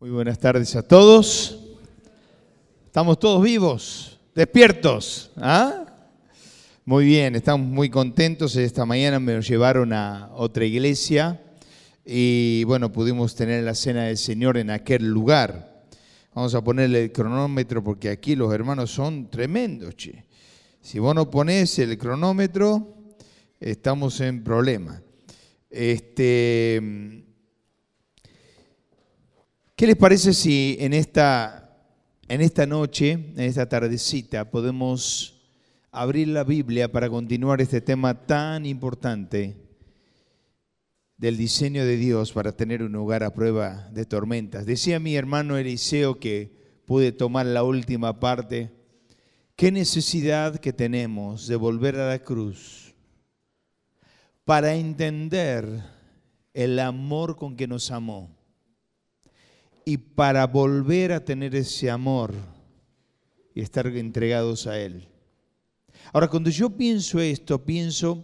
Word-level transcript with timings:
Muy 0.00 0.10
buenas 0.10 0.38
tardes 0.38 0.76
a 0.76 0.82
todos. 0.86 1.58
Estamos 2.86 3.18
todos 3.18 3.42
vivos, 3.42 4.20
despiertos. 4.32 5.32
¿ah? 5.36 5.86
Muy 6.84 7.04
bien, 7.04 7.34
estamos 7.34 7.66
muy 7.66 7.90
contentos. 7.90 8.54
Esta 8.54 8.86
mañana 8.86 9.18
me 9.18 9.42
llevaron 9.42 9.92
a 9.92 10.30
otra 10.34 10.64
iglesia 10.64 11.42
y 12.04 12.62
bueno, 12.62 12.92
pudimos 12.92 13.34
tener 13.34 13.64
la 13.64 13.74
cena 13.74 14.04
del 14.04 14.18
Señor 14.18 14.56
en 14.56 14.70
aquel 14.70 15.04
lugar. 15.04 15.82
Vamos 16.32 16.54
a 16.54 16.62
ponerle 16.62 17.02
el 17.02 17.10
cronómetro 17.10 17.82
porque 17.82 18.08
aquí 18.10 18.36
los 18.36 18.54
hermanos 18.54 18.92
son 18.92 19.28
tremendos. 19.28 19.96
Che. 19.96 20.26
Si 20.80 21.00
vos 21.00 21.12
no 21.12 21.28
pones 21.28 21.76
el 21.80 21.98
cronómetro, 21.98 22.94
estamos 23.58 24.20
en 24.20 24.44
problema. 24.44 25.02
Este, 25.68 27.24
¿Qué 29.78 29.86
les 29.86 29.94
parece 29.94 30.34
si 30.34 30.76
en 30.80 30.92
esta, 30.92 31.70
en 32.26 32.40
esta 32.40 32.66
noche, 32.66 33.12
en 33.12 33.38
esta 33.38 33.68
tardecita, 33.68 34.50
podemos 34.50 35.40
abrir 35.92 36.26
la 36.26 36.42
Biblia 36.42 36.90
para 36.90 37.08
continuar 37.08 37.60
este 37.60 37.80
tema 37.80 38.26
tan 38.26 38.66
importante 38.66 39.54
del 41.16 41.36
diseño 41.36 41.84
de 41.84 41.96
Dios 41.96 42.32
para 42.32 42.56
tener 42.56 42.82
un 42.82 42.96
hogar 42.96 43.22
a 43.22 43.32
prueba 43.32 43.88
de 43.92 44.04
tormentas? 44.04 44.66
Decía 44.66 44.98
mi 44.98 45.14
hermano 45.14 45.56
Eliseo 45.56 46.18
que 46.18 46.82
pude 46.84 47.12
tomar 47.12 47.46
la 47.46 47.62
última 47.62 48.18
parte. 48.18 48.72
¿Qué 49.54 49.70
necesidad 49.70 50.58
que 50.58 50.72
tenemos 50.72 51.46
de 51.46 51.54
volver 51.54 51.94
a 52.00 52.08
la 52.08 52.18
cruz 52.18 52.96
para 54.44 54.74
entender 54.74 55.84
el 56.52 56.80
amor 56.80 57.36
con 57.36 57.54
que 57.54 57.68
nos 57.68 57.92
amó? 57.92 58.37
Y 59.88 59.96
para 59.96 60.46
volver 60.46 61.12
a 61.12 61.24
tener 61.24 61.54
ese 61.54 61.90
amor 61.90 62.34
y 63.54 63.62
estar 63.62 63.86
entregados 63.86 64.66
a 64.66 64.78
Él. 64.78 65.08
Ahora, 66.12 66.28
cuando 66.28 66.50
yo 66.50 66.68
pienso 66.68 67.20
esto, 67.20 67.64
pienso, 67.64 68.22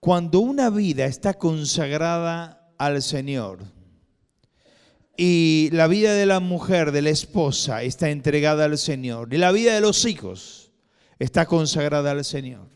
cuando 0.00 0.40
una 0.40 0.68
vida 0.68 1.06
está 1.06 1.32
consagrada 1.32 2.74
al 2.76 3.00
Señor 3.00 3.60
y 5.16 5.70
la 5.72 5.86
vida 5.86 6.12
de 6.12 6.26
la 6.26 6.40
mujer, 6.40 6.92
de 6.92 7.00
la 7.00 7.10
esposa, 7.10 7.82
está 7.82 8.10
entregada 8.10 8.66
al 8.66 8.76
Señor 8.76 9.32
y 9.32 9.38
la 9.38 9.52
vida 9.52 9.74
de 9.74 9.80
los 9.80 10.04
hijos 10.04 10.72
está 11.18 11.46
consagrada 11.46 12.10
al 12.10 12.22
Señor. 12.22 12.68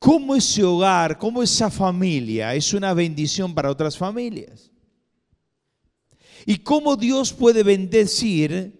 ¿Cómo 0.00 0.34
ese 0.34 0.64
hogar, 0.64 1.16
cómo 1.16 1.44
esa 1.44 1.70
familia 1.70 2.56
es 2.56 2.74
una 2.74 2.92
bendición 2.92 3.54
para 3.54 3.70
otras 3.70 3.96
familias? 3.96 4.69
Y 6.46 6.58
cómo 6.58 6.96
Dios 6.96 7.32
puede 7.32 7.62
bendecir 7.62 8.78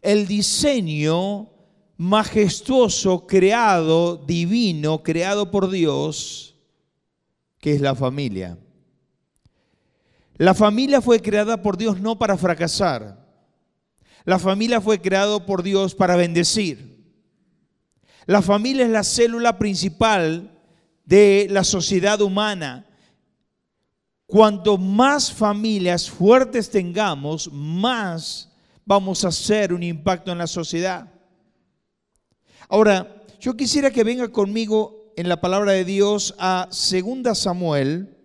el 0.00 0.26
diseño 0.26 1.50
majestuoso, 1.96 3.26
creado, 3.26 4.16
divino, 4.16 5.02
creado 5.02 5.50
por 5.50 5.70
Dios, 5.70 6.56
que 7.58 7.72
es 7.72 7.80
la 7.80 7.94
familia. 7.94 8.58
La 10.36 10.54
familia 10.54 11.00
fue 11.00 11.20
creada 11.20 11.62
por 11.62 11.76
Dios 11.76 12.00
no 12.00 12.18
para 12.18 12.36
fracasar. 12.36 13.22
La 14.24 14.38
familia 14.38 14.80
fue 14.80 15.00
creada 15.00 15.44
por 15.46 15.62
Dios 15.62 15.94
para 15.94 16.16
bendecir. 16.16 16.92
La 18.26 18.42
familia 18.42 18.84
es 18.84 18.90
la 18.90 19.04
célula 19.04 19.58
principal 19.58 20.50
de 21.04 21.48
la 21.50 21.64
sociedad 21.64 22.20
humana 22.20 22.86
Cuanto 24.32 24.78
más 24.78 25.30
familias 25.30 26.08
fuertes 26.08 26.70
tengamos, 26.70 27.52
más 27.52 28.50
vamos 28.82 29.26
a 29.26 29.28
hacer 29.28 29.74
un 29.74 29.82
impacto 29.82 30.32
en 30.32 30.38
la 30.38 30.46
sociedad. 30.46 31.12
Ahora, 32.66 33.26
yo 33.38 33.54
quisiera 33.54 33.90
que 33.90 34.02
venga 34.02 34.32
conmigo 34.32 35.12
en 35.18 35.28
la 35.28 35.38
palabra 35.38 35.72
de 35.72 35.84
Dios 35.84 36.34
a 36.38 36.66
2 36.70 37.38
Samuel. 37.38 38.16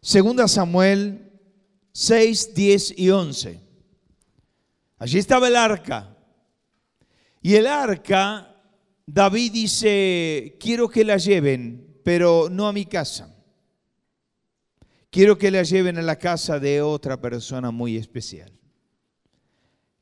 Segunda 0.00 0.46
Samuel 0.46 1.32
6, 1.90 2.54
10 2.54 2.94
y 2.96 3.10
11. 3.10 3.60
Allí 5.00 5.18
estaba 5.18 5.48
el 5.48 5.56
arca. 5.56 6.16
Y 7.42 7.56
el 7.56 7.66
arca 7.66 8.57
David 9.10 9.52
dice, 9.52 10.58
quiero 10.60 10.86
que 10.86 11.02
la 11.02 11.16
lleven, 11.16 11.98
pero 12.04 12.50
no 12.50 12.68
a 12.68 12.74
mi 12.74 12.84
casa. 12.84 13.34
Quiero 15.08 15.38
que 15.38 15.50
la 15.50 15.62
lleven 15.62 15.96
a 15.96 16.02
la 16.02 16.16
casa 16.16 16.60
de 16.60 16.82
otra 16.82 17.18
persona 17.18 17.70
muy 17.70 17.96
especial. 17.96 18.52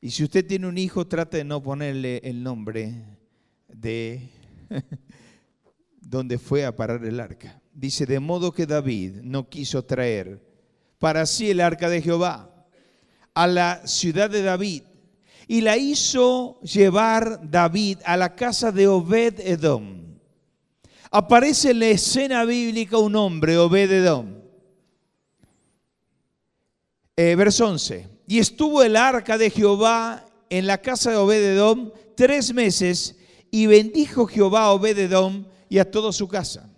Y 0.01 0.11
si 0.11 0.25
usted 0.25 0.45
tiene 0.45 0.67
un 0.67 0.77
hijo, 0.77 1.07
trate 1.07 1.37
de 1.37 1.43
no 1.45 1.63
ponerle 1.63 2.17
el 2.21 2.43
nombre 2.43 3.17
de 3.69 4.29
donde 6.01 6.37
fue 6.37 6.65
a 6.65 6.75
parar 6.75 7.05
el 7.05 7.21
arca. 7.21 7.61
Dice, 7.71 8.05
de 8.05 8.19
modo 8.19 8.51
que 8.51 8.65
David 8.65 9.21
no 9.23 9.47
quiso 9.47 9.85
traer 9.85 10.45
para 10.99 11.25
sí 11.25 11.49
el 11.49 11.61
arca 11.61 11.87
de 11.87 12.01
Jehová 12.01 12.65
a 13.33 13.47
la 13.47 13.87
ciudad 13.87 14.29
de 14.29 14.41
David, 14.41 14.83
y 15.47 15.61
la 15.61 15.77
hizo 15.77 16.59
llevar 16.61 17.39
David 17.49 17.99
a 18.05 18.17
la 18.17 18.35
casa 18.35 18.71
de 18.71 18.87
Obed 18.87 19.39
Edom. 19.39 20.17
Aparece 21.09 21.71
en 21.71 21.79
la 21.79 21.87
escena 21.87 22.43
bíblica 22.43 22.97
un 22.97 23.15
hombre, 23.15 23.57
Obed 23.57 23.91
Edom. 23.91 24.41
Eh, 27.15 27.35
verso 27.35 27.67
11. 27.67 28.07
Y 28.27 28.39
estuvo 28.39 28.83
el 28.83 28.97
arca 28.97 29.37
de 29.37 29.49
Jehová 29.49 30.25
en 30.49 30.67
la 30.67 30.79
casa 30.79 31.11
de 31.11 31.17
Obed 31.17 31.43
Edom 31.43 31.91
tres 32.15 32.53
meses 32.53 33.15
y 33.49 33.67
bendijo 33.67 34.27
Jehová 34.27 34.63
a 34.63 34.71
Obed 34.73 34.97
Edom 34.97 35.45
y 35.69 35.77
a 35.77 35.89
toda 35.89 36.11
su 36.11 36.27
casa. 36.27 36.69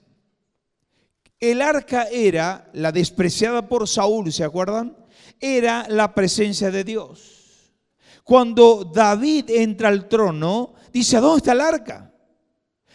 El 1.39 1.61
arca 1.61 2.07
era 2.11 2.69
la 2.73 2.91
despreciada 2.91 3.67
por 3.67 3.87
Saúl, 3.87 4.31
¿se 4.31 4.43
acuerdan? 4.43 4.95
Era 5.39 5.87
la 5.89 6.13
presencia 6.13 6.69
de 6.69 6.83
Dios. 6.83 7.38
Cuando 8.29 8.83
David 8.83 9.49
entra 9.49 9.87
al 9.87 10.07
trono, 10.07 10.75
dice, 10.93 11.17
¿a 11.17 11.19
dónde 11.19 11.37
está 11.37 11.53
el 11.53 11.61
arca? 11.61 12.13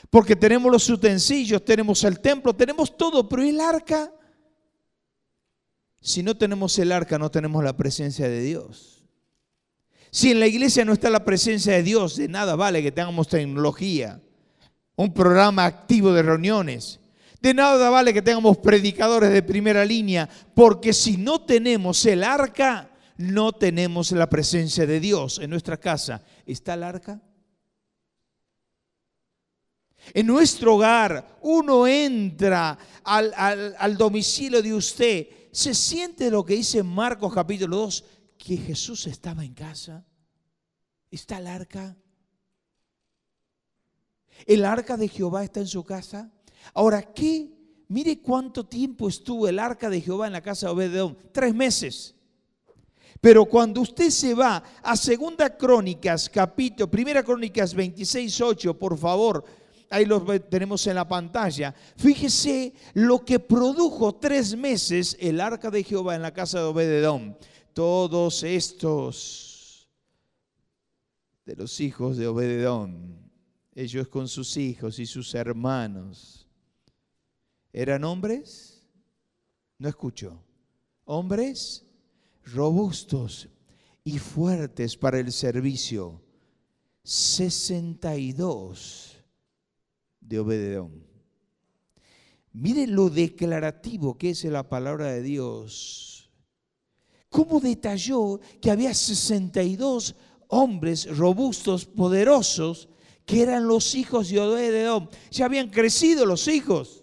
Porque 0.09 0.37
tenemos 0.37 0.71
los 0.71 0.89
utensilios, 0.89 1.65
tenemos 1.65 2.05
el 2.05 2.21
templo, 2.21 2.55
tenemos 2.55 2.97
todo, 2.97 3.29
pero 3.29 3.43
el 3.43 3.61
arca? 3.61 4.13
Si 6.01 6.23
no 6.23 6.37
tenemos 6.37 6.79
el 6.79 6.93
arca, 6.93 7.19
no 7.19 7.33
tenemos 7.33 7.65
la 7.65 7.77
presencia 7.77 8.29
de 8.29 8.43
Dios. 8.43 9.05
Si 10.13 10.31
en 10.31 10.39
la 10.39 10.47
iglesia 10.47 10.85
no 10.85 10.93
está 10.93 11.11
la 11.11 11.25
presencia 11.25 11.73
de 11.73 11.83
Dios, 11.83 12.15
de 12.15 12.29
nada 12.29 12.55
vale 12.55 12.81
que 12.81 12.93
tengamos 12.93 13.27
tecnología, 13.27 14.23
un 14.95 15.13
programa 15.13 15.65
activo 15.65 16.13
de 16.13 16.23
reuniones. 16.23 17.01
De 17.41 17.55
nada 17.55 17.91
vale 17.91 18.15
que 18.15 18.23
tengamos 18.23 18.59
predicadores 18.59 19.33
de 19.33 19.43
primera 19.43 19.85
línea, 19.85 20.29
porque 20.55 20.93
si 20.93 21.17
no 21.17 21.41
tenemos 21.41 22.07
el 22.07 22.23
arca, 22.23 22.94
no 23.17 23.53
tenemos 23.53 24.13
la 24.13 24.29
presencia 24.29 24.87
de 24.87 25.01
Dios 25.01 25.39
en 25.39 25.51
nuestra 25.51 25.77
casa. 25.79 26.23
¿Está 26.47 26.75
el 26.75 26.83
arca? 26.83 27.21
En 30.13 30.27
nuestro 30.27 30.75
hogar 30.75 31.39
uno 31.43 31.87
entra 31.87 32.77
al, 33.05 33.97
domicilio 33.97 34.61
de 34.61 34.75
usted, 34.75 35.29
se 35.53 35.75
siente 35.75 36.31
lo 36.31 36.45
que 36.45 36.55
dice 36.55 36.83
Marcos 36.83 37.33
capítulo 37.33 37.77
2, 37.79 38.05
que 38.37 38.57
Jesús 38.57 39.07
estaba 39.07 39.45
en 39.45 39.55
casa. 39.55 40.05
¿Está 41.11 41.39
el 41.39 41.47
arca? 41.47 41.97
¿El 44.47 44.65
arca 44.65 44.97
de 44.97 45.09
Jehová 45.09 45.45
está 45.45 45.61
en 45.61 45.69
su 45.69 45.85
casa? 45.85 46.31
Ahora, 46.75 47.15
¿qué? 47.15 47.51
Mire 47.89 48.21
cuánto 48.21 48.67
tiempo 48.67 49.09
estuvo 49.09 49.47
el 49.47 49.59
arca 49.59 49.89
de 49.89 50.01
Jehová 50.01 50.27
en 50.27 50.33
la 50.33 50.43
casa 50.43 50.67
de 50.67 50.73
Obededón. 50.73 51.19
Tres 51.33 51.55
meses. 51.55 52.14
Pero 53.25 53.47
cuando 53.47 53.81
usted 53.81 54.11
se 54.11 54.35
va 54.35 54.63
a 54.83 54.95
Segunda 54.99 55.57
Crónicas, 55.57 56.29
capítulo, 56.29 56.91
Primera 56.91 57.23
Crónicas 57.23 57.73
26, 57.73 58.39
8, 58.39 58.79
por 58.79 58.99
favor, 58.99 59.43
ahí 59.89 60.05
lo 60.05 60.23
tenemos 60.43 60.87
en 60.89 60.97
la 60.97 61.09
pantalla, 61.09 61.75
fíjese 61.97 62.75
lo 62.93 63.25
que 63.25 63.41
produjo 63.41 64.17
tres 64.17 64.55
meses 64.55 65.17
el 65.19 65.41
arca 65.41 65.71
de 65.71 65.83
Jehová 65.83 66.17
en 66.17 66.21
la 66.21 66.35
casa 66.35 66.59
de 66.59 66.65
Obededón. 66.67 67.39
Todos 67.73 68.43
estos 68.43 69.89
de 71.47 71.57
los 71.57 71.81
hijos 71.81 72.19
de 72.19 72.27
Obededón, 72.27 73.33
ellos 73.75 74.07
con 74.09 74.29
sus 74.29 74.55
hijos 74.59 74.99
y 74.99 75.07
sus 75.07 75.35
hermanos, 75.35 76.47
¿eran 77.73 78.05
hombres? 78.05 78.83
No 79.79 79.89
escucho. 79.89 80.45
¿Hombres? 81.07 81.84
Robustos 82.45 83.49
y 84.05 84.19
fuertes 84.19 84.97
para 84.97 85.19
el 85.19 85.33
servicio. 85.33 86.23
62 87.03 89.25
de 90.21 90.39
Obededón. 90.39 91.05
Mire 92.53 92.87
lo 92.87 93.11
declarativo 93.11 94.17
que 94.17 94.31
es 94.31 94.45
la 94.45 94.69
palabra 94.69 95.13
de 95.13 95.23
Dios. 95.23 96.31
Cómo 97.29 97.61
detalló 97.61 98.41
que 98.61 98.71
había 98.71 98.95
62 98.95 100.15
hombres 100.49 101.17
robustos, 101.17 101.85
poderosos, 101.85 102.89
que 103.27 103.43
eran 103.43 103.67
los 103.67 103.95
hijos 103.95 104.29
de 104.29 104.41
Obededón. 104.41 105.09
Ya 105.31 105.47
habían 105.47 105.71
crecido 105.71 106.27
los 106.27 106.49
hijos. 106.49 107.03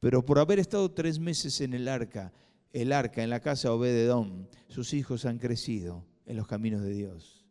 Pero 0.00 0.24
por 0.24 0.38
haber 0.38 0.58
estado 0.58 0.90
tres 0.90 1.18
meses 1.18 1.60
en 1.60 1.74
el 1.74 1.88
arca, 1.88 2.32
el 2.72 2.92
arca 2.92 3.22
en 3.22 3.30
la 3.30 3.40
casa 3.40 3.68
de 3.68 3.74
Obededón, 3.74 4.48
sus 4.68 4.92
hijos 4.94 5.24
han 5.24 5.38
crecido 5.38 6.04
en 6.26 6.36
los 6.36 6.46
caminos 6.46 6.82
de 6.82 6.92
Dios. 6.92 7.46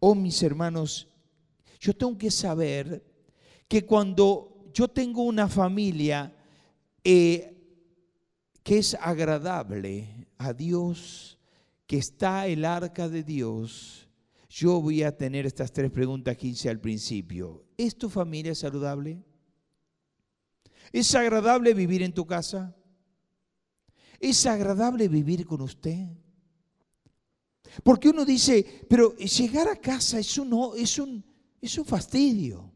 Oh, 0.00 0.14
mis 0.14 0.42
hermanos, 0.42 1.08
yo 1.80 1.94
tengo 1.94 2.16
que 2.18 2.30
saber 2.30 3.04
que 3.68 3.84
cuando 3.84 4.70
yo 4.72 4.88
tengo 4.88 5.22
una 5.22 5.48
familia 5.48 6.34
eh, 7.02 7.54
que 8.62 8.78
es 8.78 8.94
agradable 9.00 10.26
a 10.38 10.52
Dios, 10.52 11.38
que 11.86 11.98
está 11.98 12.46
el 12.46 12.64
arca 12.64 13.08
de 13.08 13.22
Dios, 13.22 14.08
yo 14.48 14.80
voy 14.80 15.02
a 15.02 15.16
tener 15.16 15.46
estas 15.46 15.72
tres 15.72 15.90
preguntas 15.90 16.36
que 16.36 16.48
hice 16.48 16.70
al 16.70 16.80
principio. 16.80 17.64
¿Es 17.76 17.96
tu 17.96 18.08
familia 18.08 18.54
saludable? 18.54 19.22
¿Es 20.92 21.14
agradable 21.14 21.74
vivir 21.74 22.02
en 22.02 22.12
tu 22.12 22.24
casa? 22.24 22.74
¿Es 24.20 24.46
agradable 24.46 25.08
vivir 25.08 25.46
con 25.46 25.60
usted? 25.60 26.06
Porque 27.82 28.08
uno 28.08 28.24
dice, 28.24 28.64
pero 28.88 29.14
llegar 29.16 29.68
a 29.68 29.76
casa 29.76 30.18
es 30.18 30.38
un, 30.38 30.72
es 30.76 30.98
un, 30.98 31.24
es 31.60 31.78
un 31.78 31.84
fastidio. 31.84 32.72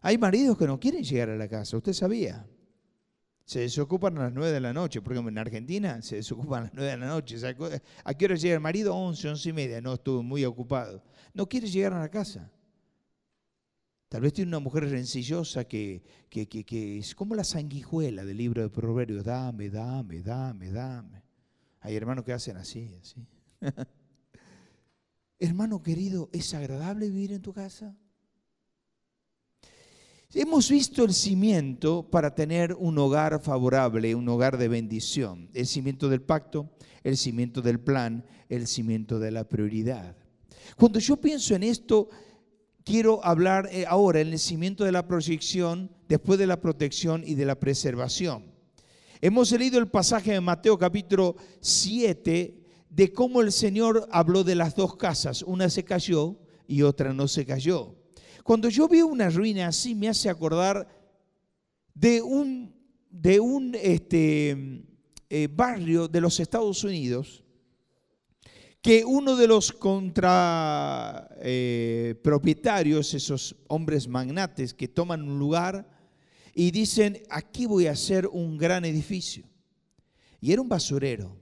Hay 0.00 0.18
maridos 0.18 0.56
que 0.56 0.66
no 0.66 0.78
quieren 0.78 1.02
llegar 1.02 1.30
a 1.30 1.36
la 1.36 1.48
casa, 1.48 1.76
usted 1.76 1.92
sabía. 1.92 2.46
Se 3.44 3.60
desocupan 3.60 4.18
a 4.18 4.24
las 4.24 4.32
9 4.32 4.52
de 4.52 4.60
la 4.60 4.72
noche, 4.72 5.00
porque 5.00 5.20
en 5.20 5.38
Argentina 5.38 6.02
se 6.02 6.16
desocupan 6.16 6.60
a 6.60 6.62
las 6.64 6.74
9 6.74 6.90
de 6.90 6.96
la 6.96 7.06
noche. 7.06 7.36
¿A 8.04 8.14
qué 8.14 8.24
hora 8.24 8.34
llega 8.34 8.54
el 8.54 8.60
marido? 8.60 8.94
11, 8.94 9.28
11 9.28 9.48
y 9.48 9.52
media. 9.52 9.80
No, 9.80 9.94
estuvo 9.94 10.22
muy 10.22 10.44
ocupado. 10.44 11.02
No 11.32 11.48
quiere 11.48 11.68
llegar 11.68 11.92
a 11.92 12.00
la 12.00 12.08
casa. 12.08 12.50
Tal 14.08 14.20
vez 14.20 14.32
tiene 14.32 14.50
una 14.50 14.60
mujer 14.60 14.88
rencillosa 14.88 15.64
que, 15.64 16.02
que, 16.28 16.46
que, 16.46 16.98
es 16.98 17.14
como 17.14 17.34
la 17.34 17.42
sanguijuela 17.42 18.24
del 18.24 18.36
libro 18.36 18.62
de 18.62 18.70
Proverbios. 18.70 19.24
Dame, 19.24 19.68
dame, 19.68 20.22
dame, 20.22 20.70
dame. 20.70 21.22
Hay 21.80 21.96
hermanos 21.96 22.24
que 22.24 22.32
hacen 22.32 22.56
así, 22.56 22.90
así. 23.00 23.26
Hermano 25.38 25.82
querido, 25.82 26.30
¿es 26.32 26.54
agradable 26.54 27.10
vivir 27.10 27.32
en 27.32 27.42
tu 27.42 27.52
casa? 27.52 27.94
Hemos 30.32 30.70
visto 30.70 31.04
el 31.04 31.12
cimiento 31.12 32.08
para 32.08 32.34
tener 32.34 32.74
un 32.74 32.98
hogar 32.98 33.40
favorable, 33.40 34.14
un 34.14 34.28
hogar 34.28 34.56
de 34.56 34.68
bendición. 34.68 35.50
El 35.52 35.66
cimiento 35.66 36.08
del 36.08 36.22
pacto, 36.22 36.70
el 37.02 37.16
cimiento 37.16 37.60
del 37.60 37.80
plan, 37.80 38.24
el 38.48 38.66
cimiento 38.66 39.18
de 39.18 39.30
la 39.30 39.48
prioridad. 39.48 40.16
Cuando 40.76 40.98
yo 40.98 41.16
pienso 41.16 41.54
en 41.54 41.62
esto, 41.62 42.08
quiero 42.86 43.22
hablar 43.24 43.68
eh, 43.72 43.84
ahora 43.86 44.20
el 44.20 44.38
cimiento 44.38 44.84
de 44.84 44.92
la 44.92 45.08
proyección, 45.08 45.90
después 46.08 46.38
de 46.38 46.46
la 46.46 46.60
protección 46.60 47.24
y 47.26 47.34
de 47.34 47.44
la 47.44 47.58
preservación. 47.58 48.44
Hemos 49.20 49.50
leído 49.50 49.80
el 49.80 49.88
pasaje 49.88 50.32
de 50.32 50.40
Mateo 50.40 50.78
capítulo 50.78 51.34
7 51.60 52.54
de 52.88 53.12
cómo 53.12 53.42
el 53.42 53.50
Señor 53.50 54.08
habló 54.12 54.44
de 54.44 54.54
las 54.54 54.76
dos 54.76 54.96
casas, 54.96 55.42
una 55.42 55.68
se 55.68 55.84
cayó 55.84 56.38
y 56.68 56.82
otra 56.82 57.12
no 57.12 57.26
se 57.26 57.44
cayó. 57.44 57.96
Cuando 58.44 58.68
yo 58.68 58.86
veo 58.86 59.08
una 59.08 59.30
ruina 59.30 59.66
así, 59.66 59.96
me 59.96 60.08
hace 60.08 60.30
acordar 60.30 60.86
de 61.92 62.22
un, 62.22 62.72
de 63.10 63.40
un 63.40 63.76
este, 63.82 64.84
eh, 65.28 65.48
barrio 65.50 66.06
de 66.06 66.20
los 66.20 66.38
Estados 66.38 66.84
Unidos 66.84 67.42
que 68.86 69.04
uno 69.04 69.34
de 69.34 69.48
los 69.48 69.72
contra 69.72 71.28
eh, 71.40 72.14
esos 72.22 73.56
hombres 73.66 74.06
magnates 74.06 74.74
que 74.74 74.86
toman 74.86 75.28
un 75.28 75.40
lugar 75.40 75.90
y 76.54 76.70
dicen, 76.70 77.20
aquí 77.28 77.66
voy 77.66 77.88
a 77.88 77.90
hacer 77.90 78.28
un 78.28 78.56
gran 78.56 78.84
edificio. 78.84 79.44
Y 80.40 80.52
era 80.52 80.62
un 80.62 80.68
basurero. 80.68 81.36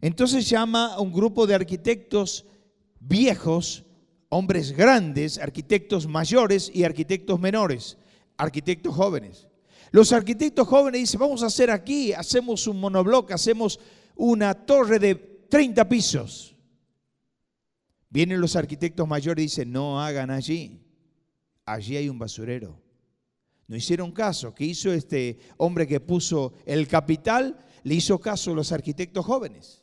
Entonces 0.00 0.50
llama 0.50 0.94
a 0.94 1.00
un 1.00 1.12
grupo 1.12 1.46
de 1.46 1.54
arquitectos 1.54 2.44
viejos 2.98 3.84
hombres 4.28 4.72
grandes, 4.72 5.38
arquitectos 5.38 6.08
mayores 6.08 6.72
y 6.74 6.82
arquitectos 6.82 7.38
menores, 7.38 7.98
arquitectos 8.36 8.96
jóvenes. 8.96 9.46
Los 9.92 10.12
arquitectos 10.12 10.66
jóvenes 10.66 11.02
dicen, 11.02 11.20
vamos 11.20 11.44
a 11.44 11.46
hacer 11.46 11.70
aquí, 11.70 12.12
hacemos 12.12 12.66
un 12.66 12.80
monobloc, 12.80 13.30
hacemos 13.30 13.78
una 14.16 14.54
torre 14.54 14.98
de 14.98 15.14
30 15.14 15.88
pisos. 15.88 16.53
Vienen 18.14 18.40
los 18.40 18.54
arquitectos 18.54 19.08
mayores 19.08 19.42
y 19.42 19.46
dicen, 19.46 19.72
no 19.72 20.00
hagan 20.00 20.30
allí, 20.30 20.80
allí 21.66 21.96
hay 21.96 22.08
un 22.08 22.16
basurero. 22.16 22.80
No 23.66 23.74
hicieron 23.74 24.12
caso. 24.12 24.54
¿Qué 24.54 24.66
hizo 24.66 24.92
este 24.92 25.40
hombre 25.56 25.84
que 25.84 25.98
puso 25.98 26.52
el 26.64 26.86
capital? 26.86 27.58
Le 27.82 27.96
hizo 27.96 28.20
caso 28.20 28.52
a 28.52 28.54
los 28.54 28.70
arquitectos 28.70 29.26
jóvenes. 29.26 29.82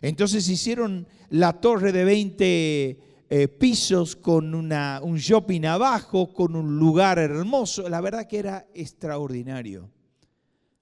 Entonces 0.00 0.48
hicieron 0.48 1.08
la 1.30 1.60
torre 1.60 1.90
de 1.90 2.04
20 2.04 3.00
eh, 3.28 3.48
pisos 3.48 4.14
con 4.14 4.54
una, 4.54 5.00
un 5.02 5.16
shopping 5.16 5.64
abajo, 5.64 6.32
con 6.32 6.54
un 6.54 6.78
lugar 6.78 7.18
hermoso. 7.18 7.88
La 7.88 8.00
verdad 8.00 8.28
que 8.28 8.38
era 8.38 8.68
extraordinario. 8.74 9.90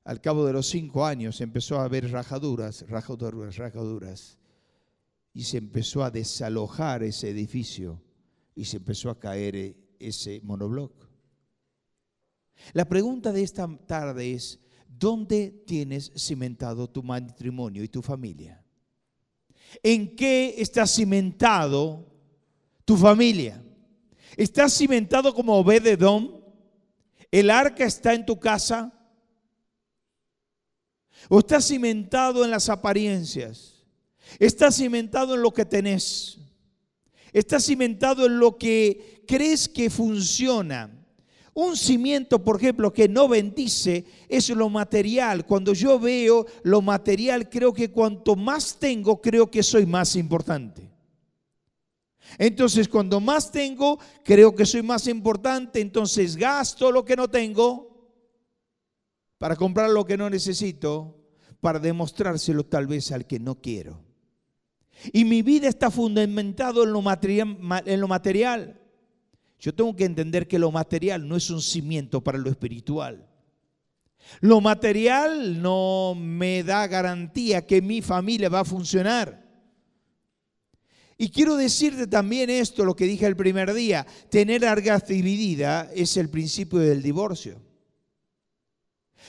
Al 0.04 0.20
cabo 0.20 0.44
de 0.44 0.52
los 0.52 0.68
cinco 0.68 1.06
años 1.06 1.40
empezó 1.40 1.80
a 1.80 1.84
haber 1.84 2.10
rajaduras, 2.10 2.84
rajaduras, 2.90 3.56
rajaduras. 3.56 4.37
Y 5.32 5.44
se 5.44 5.58
empezó 5.58 6.02
a 6.02 6.10
desalojar 6.10 7.02
ese 7.02 7.30
edificio 7.30 8.02
y 8.54 8.64
se 8.64 8.78
empezó 8.78 9.10
a 9.10 9.18
caer 9.18 9.56
eh, 9.56 9.76
ese 9.98 10.40
monobloc. 10.42 10.92
La 12.72 12.88
pregunta 12.88 13.32
de 13.32 13.42
esta 13.42 13.68
tarde 13.86 14.32
es, 14.32 14.58
¿dónde 14.88 15.62
tienes 15.66 16.12
cimentado 16.16 16.88
tu 16.90 17.02
matrimonio 17.02 17.84
y 17.84 17.88
tu 17.88 18.02
familia? 18.02 18.64
¿En 19.82 20.16
qué 20.16 20.56
está 20.58 20.86
cimentado 20.86 22.08
tu 22.88 22.96
familia. 22.96 23.62
¿Estás 24.34 24.72
cimentado 24.72 25.34
como 25.34 25.58
Obededón? 25.58 26.42
¿El 27.30 27.50
arca 27.50 27.84
está 27.84 28.14
en 28.14 28.24
tu 28.24 28.40
casa? 28.40 28.90
¿O 31.28 31.40
estás 31.40 31.68
cimentado 31.68 32.42
en 32.46 32.50
las 32.50 32.70
apariencias? 32.70 33.77
¿Estás 34.38 34.76
cimentado 34.76 35.34
en 35.34 35.42
lo 35.42 35.52
que 35.52 35.64
tenés? 35.64 36.38
¿Estás 37.32 37.66
cimentado 37.66 38.26
en 38.26 38.38
lo 38.38 38.56
que 38.56 39.24
crees 39.26 39.68
que 39.68 39.90
funciona? 39.90 40.94
Un 41.54 41.76
cimiento, 41.76 42.44
por 42.44 42.56
ejemplo, 42.56 42.92
que 42.92 43.08
no 43.08 43.26
bendice 43.26 44.04
es 44.28 44.48
lo 44.50 44.68
material. 44.68 45.44
Cuando 45.44 45.72
yo 45.72 45.98
veo 45.98 46.46
lo 46.62 46.80
material, 46.82 47.48
creo 47.48 47.72
que 47.72 47.90
cuanto 47.90 48.36
más 48.36 48.78
tengo, 48.78 49.20
creo 49.20 49.50
que 49.50 49.62
soy 49.62 49.84
más 49.84 50.14
importante. 50.14 50.88
Entonces, 52.38 52.88
cuando 52.88 53.18
más 53.18 53.50
tengo, 53.50 53.98
creo 54.24 54.54
que 54.54 54.66
soy 54.66 54.82
más 54.82 55.08
importante, 55.08 55.80
entonces 55.80 56.36
gasto 56.36 56.92
lo 56.92 57.04
que 57.04 57.16
no 57.16 57.28
tengo 57.28 57.88
para 59.38 59.56
comprar 59.56 59.90
lo 59.90 60.04
que 60.04 60.16
no 60.16 60.28
necesito, 60.28 61.16
para 61.60 61.78
demostrárselo 61.78 62.66
tal 62.66 62.86
vez 62.86 63.10
al 63.12 63.26
que 63.26 63.38
no 63.38 63.60
quiero. 63.60 64.07
Y 65.12 65.24
mi 65.24 65.42
vida 65.42 65.68
está 65.68 65.90
fundamentado 65.90 66.84
en 66.84 66.92
lo 68.00 68.08
material. 68.08 68.80
Yo 69.58 69.74
tengo 69.74 69.94
que 69.96 70.04
entender 70.04 70.46
que 70.46 70.58
lo 70.58 70.70
material 70.70 71.26
no 71.26 71.36
es 71.36 71.50
un 71.50 71.60
cimiento 71.60 72.22
para 72.22 72.38
lo 72.38 72.50
espiritual. 72.50 73.26
Lo 74.40 74.60
material 74.60 75.60
no 75.60 76.14
me 76.16 76.62
da 76.62 76.86
garantía 76.86 77.66
que 77.66 77.80
mi 77.80 78.02
familia 78.02 78.48
va 78.48 78.60
a 78.60 78.64
funcionar. 78.64 79.46
Y 81.16 81.30
quiero 81.30 81.56
decirte 81.56 82.06
también 82.06 82.48
esto, 82.48 82.84
lo 82.84 82.94
que 82.94 83.04
dije 83.04 83.26
el 83.26 83.34
primer 83.36 83.74
día, 83.74 84.06
tener 84.30 84.64
argas 84.64 85.08
dividida 85.08 85.90
es 85.94 86.16
el 86.16 86.28
principio 86.28 86.78
del 86.78 87.02
divorcio. 87.02 87.60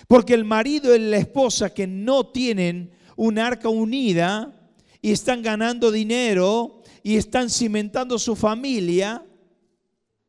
Porque 0.08 0.36
el 0.36 0.46
marido 0.46 0.96
y 0.96 1.00
la 1.00 1.18
esposa 1.18 1.74
que 1.74 1.88
no 1.88 2.28
tienen 2.28 2.92
un 3.16 3.40
arca 3.40 3.70
unida 3.70 4.59
y 5.02 5.12
están 5.12 5.42
ganando 5.42 5.92
dinero 5.92 6.82
y 7.04 7.18
están 7.18 7.50
cimentando 7.50 8.20
su 8.20 8.36
familia, 8.36 9.26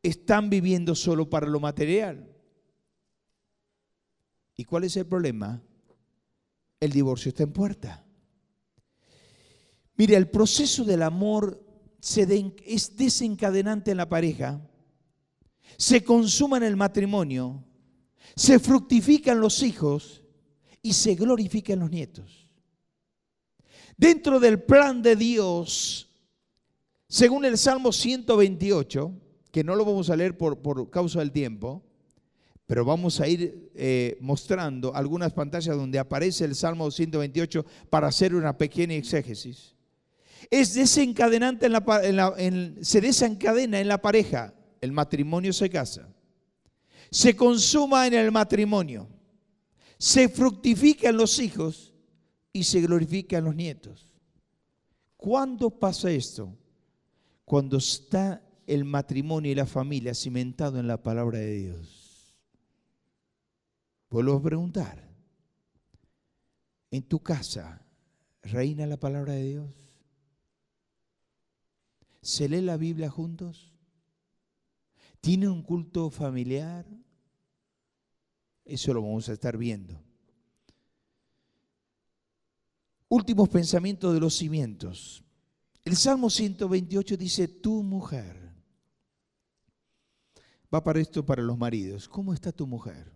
están 0.01 0.49
viviendo 0.49 0.95
solo 0.95 1.29
para 1.29 1.47
lo 1.47 1.59
material. 1.59 2.27
¿Y 4.55 4.63
cuál 4.65 4.85
es 4.85 4.95
el 4.97 5.05
problema? 5.05 5.61
El 6.79 6.91
divorcio 6.91 7.29
está 7.29 7.43
en 7.43 7.53
puerta. 7.53 8.05
Mire, 9.95 10.15
el 10.15 10.29
proceso 10.29 10.83
del 10.83 11.03
amor 11.03 11.63
es 12.65 12.95
desencadenante 12.95 13.91
en 13.91 13.97
la 13.97 14.09
pareja, 14.09 14.61
se 15.77 16.03
consuma 16.03 16.57
en 16.57 16.63
el 16.63 16.75
matrimonio 16.75 17.63
se 18.35 18.59
fructifican 18.59 19.39
los 19.39 19.61
hijos 19.63 20.23
y 20.81 20.93
se 20.93 21.15
glorifican 21.15 21.79
los 21.79 21.91
nietos. 21.91 22.47
Dentro 24.01 24.39
del 24.39 24.59
plan 24.59 25.03
de 25.03 25.15
Dios, 25.15 26.09
según 27.07 27.45
el 27.45 27.55
Salmo 27.55 27.91
128, 27.91 29.13
que 29.51 29.63
no 29.63 29.75
lo 29.75 29.85
vamos 29.85 30.09
a 30.09 30.15
leer 30.15 30.35
por, 30.35 30.57
por 30.57 30.89
causa 30.89 31.19
del 31.19 31.31
tiempo, 31.31 31.83
pero 32.65 32.83
vamos 32.83 33.21
a 33.21 33.27
ir 33.27 33.69
eh, 33.75 34.17
mostrando 34.19 34.95
algunas 34.95 35.33
pantallas 35.33 35.77
donde 35.77 35.99
aparece 35.99 36.45
el 36.45 36.55
Salmo 36.55 36.89
128 36.89 37.63
para 37.91 38.07
hacer 38.07 38.33
una 38.33 38.57
pequeña 38.57 38.95
exégesis. 38.95 39.75
Es 40.49 40.73
desencadenante 40.73 41.67
en 41.67 41.73
la, 42.15 42.35
se 42.81 43.01
desencadena 43.01 43.79
en 43.79 43.87
la 43.87 44.01
pareja, 44.01 44.55
el 44.81 44.93
matrimonio 44.93 45.53
se 45.53 45.69
casa, 45.69 46.09
se 47.11 47.35
consuma 47.35 48.07
en 48.07 48.15
el 48.15 48.31
matrimonio, 48.31 49.07
se 49.99 50.27
fructifica 50.27 51.09
en 51.09 51.17
los 51.17 51.37
hijos 51.37 51.90
y 52.53 52.63
se 52.63 52.81
glorifica 52.81 53.37
en 53.37 53.45
los 53.45 53.55
nietos. 53.55 54.07
¿Cuándo 55.17 55.69
pasa 55.69 56.11
esto? 56.11 56.57
Cuando 57.45 57.77
está 57.77 58.41
el 58.67 58.85
matrimonio 58.85 59.51
y 59.51 59.55
la 59.55 59.65
familia 59.65 60.13
cimentado 60.13 60.79
en 60.79 60.87
la 60.87 61.01
palabra 61.01 61.39
de 61.39 61.55
Dios. 61.57 62.35
Vuelvo 64.09 64.35
a 64.35 64.41
preguntar, 64.41 65.07
¿en 66.89 67.03
tu 67.03 67.19
casa 67.19 67.85
reina 68.41 68.85
la 68.85 68.97
palabra 68.97 69.33
de 69.33 69.43
Dios? 69.43 69.69
¿Se 72.21 72.47
lee 72.49 72.61
la 72.61 72.77
Biblia 72.77 73.09
juntos? 73.09 73.73
¿Tiene 75.21 75.47
un 75.47 75.63
culto 75.63 76.09
familiar? 76.09 76.85
Eso 78.65 78.93
lo 78.93 79.01
vamos 79.01 79.29
a 79.29 79.33
estar 79.33 79.57
viendo. 79.57 80.01
Últimos 83.13 83.49
pensamientos 83.49 84.13
de 84.13 84.21
los 84.21 84.37
cimientos. 84.37 85.21
El 85.83 85.97
Salmo 85.97 86.29
128 86.29 87.17
dice, 87.17 87.49
tu 87.49 87.83
mujer. 87.83 88.53
Va 90.73 90.81
para 90.81 91.01
esto 91.01 91.25
para 91.25 91.41
los 91.41 91.57
maridos. 91.57 92.07
¿Cómo 92.07 92.33
está 92.33 92.53
tu 92.53 92.65
mujer? 92.65 93.11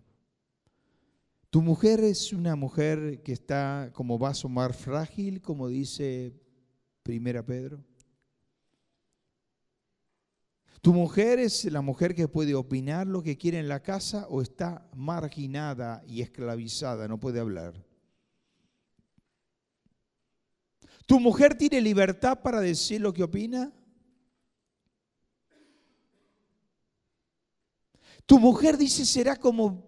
Tu 1.48 1.62
mujer 1.62 2.00
es 2.00 2.34
una 2.34 2.56
mujer 2.56 3.22
que 3.22 3.32
está 3.32 3.90
como 3.94 4.18
vaso 4.18 4.50
más 4.50 4.76
frágil, 4.76 5.40
como 5.40 5.66
dice 5.66 6.38
Primera 7.02 7.42
Pedro. 7.42 7.82
Tu 10.82 10.92
mujer 10.92 11.38
es 11.38 11.64
la 11.72 11.80
mujer 11.80 12.14
que 12.14 12.28
puede 12.28 12.54
opinar 12.54 13.06
lo 13.06 13.22
que 13.22 13.38
quiere 13.38 13.58
en 13.58 13.68
la 13.68 13.82
casa 13.82 14.26
o 14.28 14.42
está 14.42 14.90
marginada 14.94 16.04
y 16.06 16.20
esclavizada, 16.20 17.08
no 17.08 17.18
puede 17.18 17.40
hablar. 17.40 17.95
¿Tu 21.06 21.20
mujer 21.20 21.56
tiene 21.56 21.80
libertad 21.80 22.42
para 22.42 22.60
decir 22.60 23.00
lo 23.00 23.12
que 23.12 23.22
opina? 23.22 23.72
Tu 28.26 28.40
mujer 28.40 28.76
dice 28.76 29.06
será 29.06 29.36
como 29.36 29.86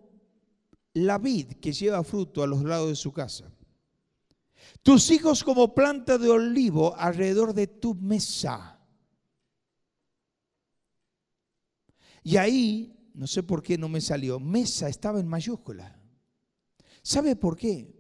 la 0.95 1.19
vid 1.19 1.55
que 1.55 1.73
lleva 1.73 2.05
fruto 2.05 2.43
a 2.43 2.47
los 2.47 2.63
lados 2.63 2.89
de 2.89 2.97
su 2.97 3.13
casa. 3.13 3.53
Tus 4.83 5.11
hijos 5.11 5.43
como 5.43 5.75
planta 5.75 6.19
de 6.19 6.31
olivo 6.31 6.95
alrededor 6.97 7.53
de 7.53 7.67
tu 7.67 7.95
mesa. 7.95 8.79
Y 12.23 12.37
ahí, 12.37 13.11
no 13.15 13.27
sé 13.27 13.43
por 13.43 13.63
qué 13.63 13.77
no 13.77 13.89
me 13.89 14.01
salió, 14.01 14.39
mesa 14.39 14.89
estaba 14.89 15.19
en 15.19 15.27
mayúscula. 15.27 15.99
¿Sabe 17.03 17.35
por 17.35 17.57
qué? 17.57 17.98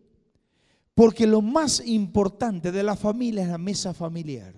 Porque 0.98 1.28
lo 1.28 1.40
más 1.40 1.80
importante 1.86 2.72
de 2.72 2.82
la 2.82 2.96
familia 2.96 3.44
es 3.44 3.48
la 3.50 3.56
mesa 3.56 3.94
familiar. 3.94 4.52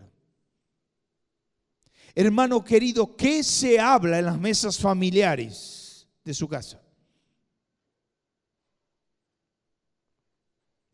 Hermano 2.15 2.65
querido, 2.65 3.15
¿qué 3.15 3.45
se 3.45 3.79
habla 3.79 4.19
en 4.19 4.25
las 4.25 4.41
mesas 4.41 4.79
familiares 4.79 6.09
de 6.25 6.33
su 6.33 6.49
casa? 6.49 6.81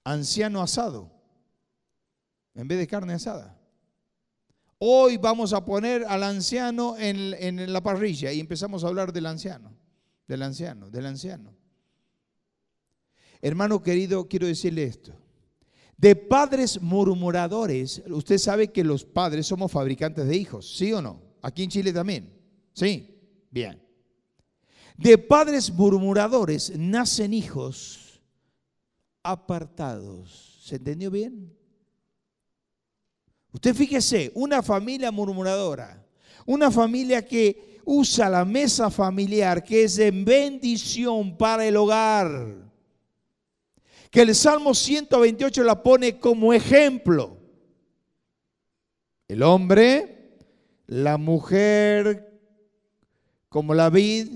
anciano 0.02 0.62
asado 0.62 1.12
en 2.56 2.66
vez 2.66 2.78
de 2.78 2.88
carne 2.88 3.12
asada. 3.12 3.56
Hoy 4.78 5.16
vamos 5.16 5.52
a 5.52 5.64
poner 5.64 6.04
al 6.08 6.24
anciano 6.24 6.96
en, 6.98 7.72
la 7.72 7.82
parrilla 7.84 8.32
y 8.32 8.40
empezamos 8.40 8.82
a 8.82 8.88
hablar 8.88 9.12
del 9.12 9.26
anciano, 9.26 9.76
del 10.26 10.42
anciano, 10.42 10.90
del 10.90 11.06
anciano. 11.06 11.54
Hermano 13.40 13.80
querido, 13.80 14.26
quiero 14.26 14.48
decirle 14.48 14.82
esto. 14.82 15.25
De 15.96 16.14
padres 16.14 16.80
murmuradores, 16.80 18.02
usted 18.08 18.38
sabe 18.38 18.70
que 18.70 18.84
los 18.84 19.04
padres 19.04 19.46
somos 19.46 19.72
fabricantes 19.72 20.26
de 20.26 20.36
hijos, 20.36 20.76
¿sí 20.76 20.92
o 20.92 21.00
no? 21.00 21.22
Aquí 21.42 21.62
en 21.62 21.70
Chile 21.70 21.92
también. 21.92 22.32
¿Sí? 22.74 23.18
Bien. 23.50 23.82
De 24.98 25.16
padres 25.16 25.72
murmuradores 25.72 26.76
nacen 26.76 27.32
hijos 27.32 28.20
apartados. 29.22 30.60
¿Se 30.64 30.76
entendió 30.76 31.10
bien? 31.10 31.56
Usted 33.52 33.74
fíjese, 33.74 34.32
una 34.34 34.62
familia 34.62 35.10
murmuradora, 35.10 36.06
una 36.44 36.70
familia 36.70 37.24
que 37.24 37.80
usa 37.86 38.28
la 38.28 38.44
mesa 38.44 38.90
familiar, 38.90 39.64
que 39.64 39.84
es 39.84 39.98
en 39.98 40.24
bendición 40.24 41.36
para 41.38 41.64
el 41.66 41.76
hogar, 41.76 42.65
que 44.16 44.22
el 44.22 44.34
Salmo 44.34 44.72
128 44.72 45.62
la 45.62 45.82
pone 45.82 46.18
como 46.18 46.54
ejemplo. 46.54 47.36
El 49.28 49.42
hombre, 49.42 50.38
la 50.86 51.18
mujer 51.18 52.40
como 53.50 53.74
la 53.74 53.90
vid, 53.90 54.28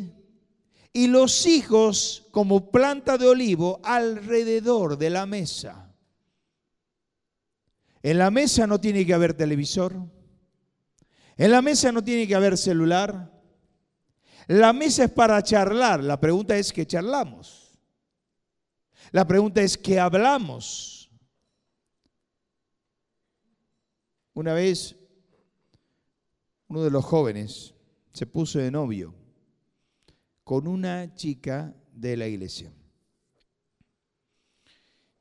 y 0.92 1.06
los 1.06 1.46
hijos 1.46 2.26
como 2.30 2.70
planta 2.70 3.16
de 3.16 3.26
olivo 3.28 3.80
alrededor 3.82 4.98
de 4.98 5.08
la 5.08 5.24
mesa. 5.24 5.90
En 8.02 8.18
la 8.18 8.30
mesa 8.30 8.66
no 8.66 8.82
tiene 8.82 9.06
que 9.06 9.14
haber 9.14 9.32
televisor. 9.32 9.96
En 11.38 11.50
la 11.50 11.62
mesa 11.62 11.90
no 11.90 12.04
tiene 12.04 12.28
que 12.28 12.34
haber 12.34 12.58
celular. 12.58 13.32
La 14.46 14.74
mesa 14.74 15.04
es 15.04 15.10
para 15.10 15.42
charlar. 15.42 16.04
La 16.04 16.20
pregunta 16.20 16.54
es 16.54 16.70
qué 16.70 16.86
charlamos. 16.86 17.69
La 19.12 19.26
pregunta 19.26 19.60
es 19.60 19.76
qué 19.76 19.98
hablamos. 19.98 21.10
Una 24.34 24.54
vez 24.54 24.96
uno 26.68 26.82
de 26.82 26.90
los 26.90 27.04
jóvenes 27.04 27.74
se 28.12 28.26
puso 28.26 28.60
de 28.60 28.70
novio 28.70 29.12
con 30.44 30.68
una 30.68 31.12
chica 31.14 31.74
de 31.92 32.16
la 32.16 32.28
iglesia. 32.28 32.72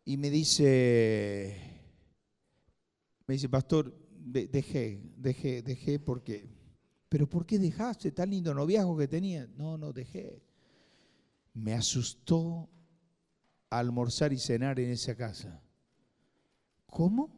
Y 0.06 0.18
me 0.18 0.30
dice, 0.30 1.82
me 3.26 3.34
dice, 3.34 3.50
pastor, 3.50 3.96
dejé, 4.12 5.02
dejé, 5.18 5.64
dejé 5.64 6.00
porque, 6.00 6.48
pero 7.10 7.28
¿por 7.28 7.46
qué 7.46 7.58
dejaste 7.58 8.12
tan 8.12 8.30
lindo 8.30 8.54
noviazgo 8.54 8.98
que 8.98 9.08
tenía? 9.08 9.48
No, 9.58 9.78
no, 9.78 9.92
dejé. 9.94 10.44
Me 11.54 11.74
asustó 11.74 12.70
almorzar 13.70 14.34
y 14.34 14.40
cenar 14.40 14.80
en 14.80 14.92
esa 14.92 15.16
casa. 15.16 15.62
¿Cómo? 16.88 17.30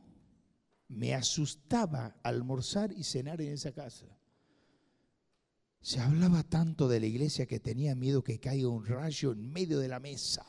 Me 0.88 1.14
asustaba 1.14 2.16
almorzar 2.24 2.92
y 2.92 3.04
cenar 3.04 3.42
en 3.42 3.54
esa 3.54 3.72
casa. 3.72 4.06
Se 5.82 6.00
hablaba 6.00 6.44
tanto 6.44 6.88
de 6.88 7.00
la 7.00 7.08
iglesia 7.08 7.46
que 7.46 7.60
tenía 7.60 7.96
miedo 7.96 8.24
que 8.24 8.40
caiga 8.40 8.70
un 8.70 8.86
rayo 8.86 9.32
en 9.32 9.52
medio 9.52 9.80
de 9.80 9.88
la 9.88 10.00
mesa. 10.00 10.46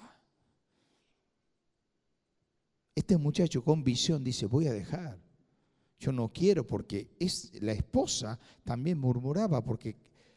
Este 2.95 3.17
muchacho 3.17 3.65
con 3.65 3.83
visión 3.83 4.23
dice, 4.23 4.47
voy 4.47 4.67
a 4.67 4.73
dejar. 4.73 5.19
Yo 5.99 6.13
no 6.13 6.33
quiero 6.33 6.67
porque 6.67 7.17
es, 7.19 7.53
la 7.63 7.73
esposa 7.73 8.39
también 8.65 8.99
murmuraba 8.99 9.65
porque 9.65 9.97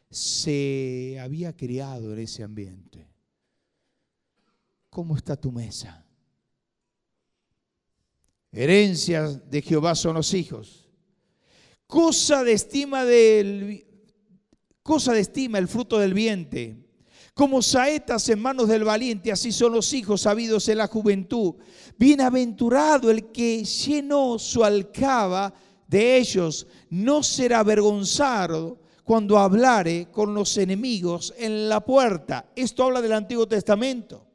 se 0.09 1.17
había 1.19 1.57
criado 1.57 2.13
en 2.13 2.19
ese 2.19 2.43
ambiente. 2.43 3.14
¿Cómo 4.95 5.17
está 5.17 5.35
tu 5.35 5.51
mesa? 5.51 6.05
Herencias 8.49 9.49
de 9.51 9.61
Jehová 9.61 9.93
son 9.93 10.15
los 10.15 10.33
hijos. 10.33 10.87
Cosa 11.85 12.45
de 12.45 12.53
estima 12.53 13.03
del 13.03 13.85
cosa 14.81 15.11
de 15.11 15.19
estima 15.19 15.57
el 15.57 15.67
fruto 15.67 15.99
del 15.99 16.13
vientre. 16.13 16.77
Como 17.33 17.61
saetas 17.61 18.29
en 18.29 18.39
manos 18.39 18.69
del 18.69 18.85
valiente, 18.85 19.33
así 19.33 19.51
son 19.51 19.73
los 19.73 19.91
hijos 19.91 20.21
sabidos 20.21 20.69
en 20.69 20.77
la 20.77 20.87
juventud. 20.87 21.55
Bienaventurado 21.97 23.11
el 23.11 23.33
que 23.33 23.65
llenó 23.65 24.39
su 24.39 24.63
alcaba 24.63 25.53
de 25.89 26.15
ellos, 26.15 26.67
no 26.89 27.21
será 27.21 27.59
avergonzado 27.59 28.79
cuando 29.03 29.39
hablare 29.39 30.07
con 30.09 30.33
los 30.33 30.57
enemigos 30.57 31.33
en 31.37 31.67
la 31.67 31.83
puerta. 31.83 32.49
Esto 32.55 32.85
habla 32.85 33.01
del 33.01 33.11
Antiguo 33.11 33.45
Testamento. 33.45 34.25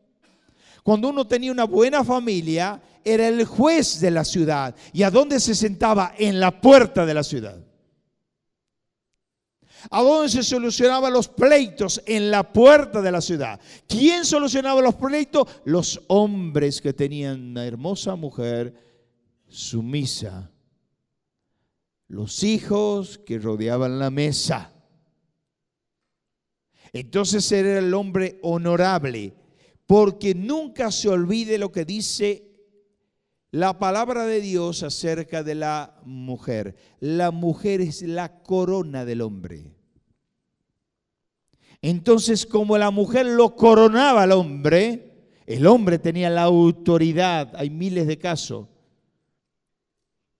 Cuando 0.82 1.08
uno 1.08 1.26
tenía 1.26 1.52
una 1.52 1.64
buena 1.64 2.04
familia, 2.04 2.80
era 3.04 3.28
el 3.28 3.44
juez 3.44 4.00
de 4.00 4.10
la 4.10 4.24
ciudad. 4.24 4.74
¿Y 4.92 5.02
a 5.02 5.10
dónde 5.10 5.40
se 5.40 5.54
sentaba? 5.54 6.14
En 6.18 6.40
la 6.40 6.60
puerta 6.60 7.06
de 7.06 7.14
la 7.14 7.22
ciudad. 7.22 7.58
¿A 9.90 10.02
dónde 10.02 10.28
se 10.28 10.42
solucionaban 10.42 11.12
los 11.12 11.28
pleitos? 11.28 12.02
En 12.06 12.30
la 12.30 12.52
puerta 12.52 13.00
de 13.00 13.12
la 13.12 13.20
ciudad. 13.20 13.60
¿Quién 13.86 14.24
solucionaba 14.24 14.80
los 14.82 14.94
pleitos? 14.96 15.46
Los 15.64 16.02
hombres 16.08 16.80
que 16.80 16.92
tenían 16.92 17.50
una 17.50 17.64
hermosa 17.64 18.16
mujer 18.16 18.74
sumisa. 19.48 20.50
Los 22.08 22.42
hijos 22.42 23.18
que 23.18 23.38
rodeaban 23.38 23.98
la 23.98 24.10
mesa. 24.10 24.72
Entonces 26.92 27.50
era 27.52 27.78
el 27.78 27.94
hombre 27.94 28.38
honorable, 28.42 29.32
porque 29.90 30.36
nunca 30.36 30.92
se 30.92 31.08
olvide 31.08 31.58
lo 31.58 31.72
que 31.72 31.84
dice 31.84 32.48
la 33.50 33.80
palabra 33.80 34.24
de 34.24 34.40
Dios 34.40 34.84
acerca 34.84 35.42
de 35.42 35.56
la 35.56 36.00
mujer. 36.04 36.76
La 37.00 37.32
mujer 37.32 37.80
es 37.80 38.02
la 38.02 38.40
corona 38.40 39.04
del 39.04 39.20
hombre. 39.20 39.74
Entonces, 41.82 42.46
como 42.46 42.78
la 42.78 42.92
mujer 42.92 43.26
lo 43.26 43.56
coronaba 43.56 44.22
al 44.22 44.30
hombre, 44.30 45.32
el 45.44 45.66
hombre 45.66 45.98
tenía 45.98 46.30
la 46.30 46.44
autoridad. 46.44 47.50
Hay 47.56 47.68
miles 47.68 48.06
de 48.06 48.16
casos 48.16 48.68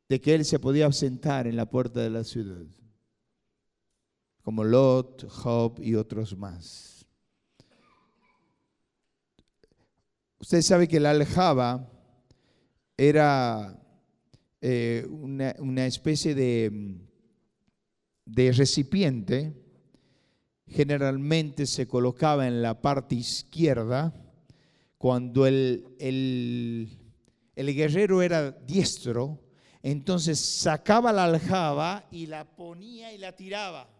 de 0.09 0.21
que 0.21 0.37
él 0.37 0.45
se 0.45 0.61
podía 0.61 0.93
sentar 0.93 1.49
en 1.49 1.57
la 1.57 1.69
puerta 1.69 1.99
de 1.99 2.11
la 2.11 2.23
ciudad, 2.23 2.65
como 4.43 4.63
Lot, 4.63 5.29
Job 5.29 5.81
y 5.83 5.97
otros 5.97 6.37
más. 6.39 6.90
Usted 10.41 10.63
sabe 10.63 10.89
que 10.89 11.01
la 11.01 11.11
aljaba 11.11 11.87
era 12.97 13.79
eh, 14.63 15.07
una, 15.11 15.87
especie 15.87 16.35
de, 16.35 16.99
recipiente, 18.27 19.55
generalmente 20.67 21.67
se 21.67 21.87
colocaba 21.87 22.47
en 22.49 22.63
la 22.63 22.81
parte 22.81 23.17
izquierda, 23.17 24.15
cuando 24.97 25.47
el, 25.47 25.85
el 25.99 27.75
guerrero 27.75 28.23
era 28.23 28.51
diestro, 28.51 29.43
entonces 29.83 30.41
sacaba 30.41 31.13
la 31.13 31.25
aljaba 31.25 32.07
y 32.11 32.27
la 32.27 32.57
ponía 32.57 33.13
y 33.13 33.19
la 33.19 33.37
tiraba. 33.37 33.91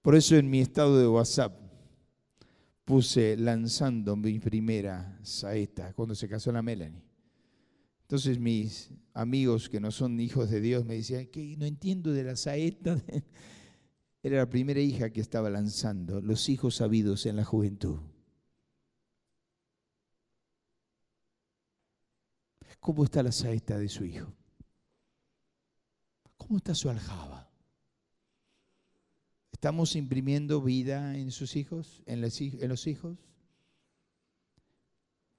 Por 0.00 0.14
eso 0.14 0.36
en 0.36 0.48
mi 0.48 0.60
estado 0.60 0.98
de 0.98 1.06
WhatsApp 1.06 1.67
puse 2.88 3.36
lanzando 3.36 4.16
mi 4.16 4.38
primera 4.38 5.18
saeta 5.22 5.92
cuando 5.92 6.14
se 6.14 6.26
casó 6.26 6.50
la 6.50 6.62
Melanie. 6.62 7.04
Entonces 8.00 8.38
mis 8.38 8.90
amigos 9.12 9.68
que 9.68 9.78
no 9.78 9.90
son 9.90 10.18
hijos 10.18 10.48
de 10.48 10.62
Dios 10.62 10.86
me 10.86 10.94
decían, 10.94 11.26
que 11.26 11.54
no 11.58 11.66
entiendo 11.66 12.12
de 12.12 12.24
la 12.24 12.34
saeta. 12.34 12.98
Era 14.22 14.38
la 14.38 14.48
primera 14.48 14.80
hija 14.80 15.10
que 15.10 15.20
estaba 15.20 15.50
lanzando, 15.50 16.22
los 16.22 16.48
hijos 16.48 16.76
sabidos 16.76 17.26
en 17.26 17.36
la 17.36 17.44
juventud. 17.44 17.98
¿Cómo 22.80 23.04
está 23.04 23.22
la 23.22 23.32
saeta 23.32 23.78
de 23.78 23.90
su 23.90 24.06
hijo? 24.06 24.32
¿Cómo 26.38 26.56
está 26.56 26.74
su 26.74 26.88
aljaba? 26.88 27.47
¿Estamos 29.58 29.96
imprimiendo 29.96 30.62
vida 30.62 31.18
en 31.18 31.32
sus 31.32 31.56
hijos, 31.56 32.00
en, 32.06 32.20
los 32.20 32.86
hijos? 32.86 33.18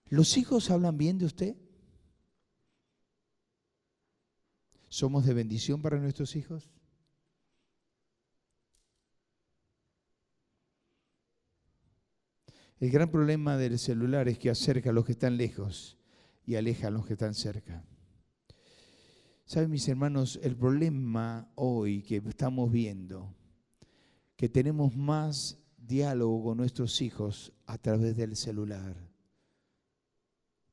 ¿Los 0.10 0.36
hijos 0.36 0.69
hablan 0.71 0.97
bien 0.97 1.17
de 1.17 1.25
usted? 1.25 1.55
¿Somos 4.89 5.25
de 5.25 5.34
bendición 5.34 5.82
para 5.82 5.99
nuestros 5.99 6.36
hijos? 6.36 6.69
El 12.82 12.91
gran 12.91 13.10
problema 13.10 13.55
del 13.55 13.79
celular 13.79 14.27
es 14.27 14.38
que 14.38 14.49
acerca 14.49 14.89
a 14.89 14.93
los 14.93 15.05
que 15.05 15.13
están 15.13 15.38
lejos 15.38 15.97
y 16.45 16.55
aleja 16.55 16.89
a 16.89 16.91
los 16.91 17.05
que 17.05 17.13
están 17.13 17.34
cerca. 17.34 17.86
¿Saben, 19.45 19.71
mis 19.71 19.88
hermanos? 19.88 20.38
El 20.43 20.58
problema 20.58 21.49
hoy 21.55 22.01
que 22.01 22.17
estamos 22.17 22.69
viendo 22.69 23.38
que 24.39 24.47
tenemos 24.47 24.95
más 24.95 25.60
diálogo 25.75 26.41
con 26.41 26.58
nuestros 26.60 27.02
hijos 27.02 27.52
a 27.65 27.78
través 27.78 28.15
del 28.15 28.38
celular. 28.38 28.95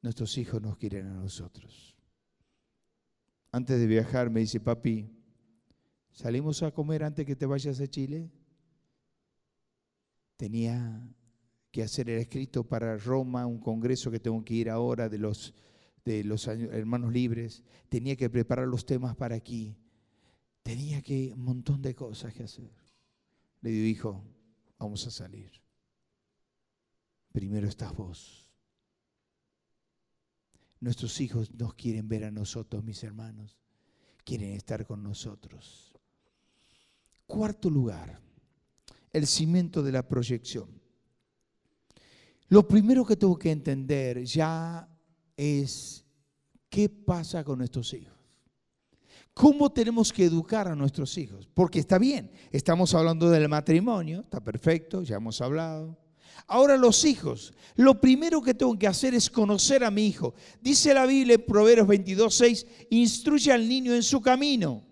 Nuestros 0.03 0.39
hijos 0.39 0.63
nos 0.63 0.77
quieren 0.77 1.09
a 1.09 1.15
nosotros. 1.15 1.97
Antes 3.51 3.81
de 3.81 3.89
viajar 3.89 4.31
me 4.31 4.39
dice, 4.39 4.61
papi, 4.61 5.11
¿salimos 6.13 6.63
a 6.63 6.71
comer 6.71 7.03
antes 7.03 7.27
que 7.27 7.35
te 7.35 7.45
vayas 7.45 7.81
a 7.81 7.89
Chile? 7.89 8.31
Tenía 10.37 11.05
que 11.73 11.83
hacer 11.83 12.09
el 12.09 12.21
escrito 12.21 12.63
para 12.63 12.97
Roma, 12.97 13.47
un 13.47 13.59
congreso 13.59 14.13
que 14.13 14.21
tengo 14.21 14.45
que 14.45 14.55
ir 14.55 14.71
ahora 14.71 15.09
de 15.09 15.19
los, 15.19 15.55
de 16.05 16.23
los 16.23 16.47
hermanos 16.47 17.13
libres. 17.13 17.65
Tenía 17.89 18.15
que 18.15 18.31
preparar 18.31 18.69
los 18.69 18.87
temas 18.87 19.17
para 19.17 19.35
aquí. 19.35 19.77
Tenía 20.63 21.03
que 21.03 21.33
un 21.35 21.43
montón 21.43 21.83
de 21.83 21.97
cosas 21.97 22.33
que 22.33 22.45
hacer. 22.45 22.86
Le 23.67 23.73
digo, 23.73 23.87
hijo, 23.89 24.25
vamos 24.79 25.05
a 25.09 25.11
salir. 25.11 25.51
Primero 27.33 27.67
estás 27.67 27.93
vos. 27.97 28.49
Nuestros 30.79 31.21
hijos 31.21 31.53
nos 31.53 31.75
quieren 31.75 32.07
ver 32.07 32.27
a 32.27 32.31
nosotros, 32.31 32.85
mis 32.85 33.03
hermanos. 33.03 33.59
Quieren 34.23 34.53
estar 34.53 34.87
con 34.87 35.03
nosotros. 35.03 35.93
Cuarto 37.27 37.69
lugar, 37.69 38.21
el 39.13 39.27
cimiento 39.27 39.83
de 39.83 39.91
la 39.91 40.07
proyección. 40.07 40.81
Lo 42.47 42.69
primero 42.69 43.05
que 43.05 43.17
tengo 43.17 43.37
que 43.37 43.51
entender 43.51 44.25
ya 44.25 44.89
es 45.37 46.05
qué 46.69 46.89
pasa 46.89 47.43
con 47.43 47.59
nuestros 47.59 47.93
hijos. 47.95 48.16
¿Cómo 49.37 49.69
tenemos 49.69 50.15
que 50.15 50.25
educar 50.25 50.67
a 50.67 50.75
nuestros 50.75 51.19
hijos? 51.19 51.47
Porque 51.53 51.79
está 51.79 51.99
bien, 51.99 52.31
estamos 52.51 52.95
hablando 52.95 53.29
del 53.29 53.51
matrimonio, 53.51 54.21
está 54.21 54.41
perfecto, 54.41 55.03
ya 55.03 55.17
hemos 55.17 55.43
hablado. 55.43 55.95
Ahora 56.47 56.79
los 56.79 57.05
hijos, 57.05 57.53
lo 57.75 58.01
primero 58.01 58.41
que 58.41 58.55
tengo 58.55 58.79
que 58.79 58.87
hacer 58.87 59.13
es 59.13 59.29
conocer 59.29 59.85
a 59.85 59.91
mi 59.91 60.07
hijo. 60.07 60.35
Dice 60.63 60.95
la 60.95 61.05
Biblia 61.05 61.35
en 61.35 61.45
Proverbios 61.45 61.87
22, 61.87 62.35
6, 62.35 62.67
instruye 62.89 63.53
al 63.53 63.69
niño 63.69 63.95
en 63.95 64.03
su 64.03 64.23
camino. 64.23 64.83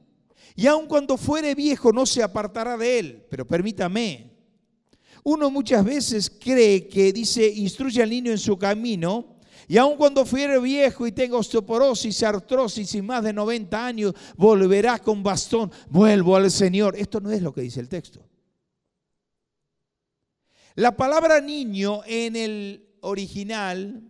Y 0.54 0.66
aun 0.66 0.88
cuando 0.88 1.16
fuere 1.16 1.54
viejo 1.54 1.90
no 1.90 2.04
se 2.04 2.22
apartará 2.22 2.76
de 2.76 2.98
él. 2.98 3.26
Pero 3.30 3.46
permítame, 3.46 4.30
uno 5.22 5.50
muchas 5.50 5.82
veces 5.82 6.30
cree 6.30 6.86
que 6.86 7.14
dice 7.14 7.48
instruye 7.48 8.02
al 8.02 8.10
niño 8.10 8.30
en 8.30 8.38
su 8.38 8.58
camino 8.58 9.33
y 9.68 9.76
aun 9.78 9.96
cuando 9.96 10.24
fuere 10.24 10.58
viejo 10.60 11.06
y 11.06 11.12
tenga 11.12 11.36
osteoporosis, 11.36 12.22
artrosis 12.22 12.94
y 12.94 13.02
más 13.02 13.24
de 13.24 13.32
90 13.32 13.86
años, 13.86 14.14
volverá 14.36 14.98
con 14.98 15.22
bastón, 15.22 15.70
vuelvo 15.88 16.36
al 16.36 16.50
Señor. 16.50 16.96
Esto 16.96 17.20
no 17.20 17.30
es 17.30 17.42
lo 17.42 17.52
que 17.52 17.62
dice 17.62 17.80
el 17.80 17.88
texto. 17.88 18.20
La 20.74 20.96
palabra 20.96 21.40
niño 21.40 22.02
en 22.04 22.36
el 22.36 22.88
original 23.00 24.02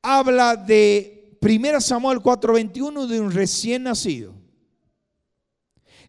habla 0.00 0.56
de 0.56 1.38
1 1.40 1.80
Samuel 1.80 2.20
4:21 2.20 3.06
de 3.06 3.20
un 3.20 3.30
recién 3.30 3.84
nacido. 3.84 4.34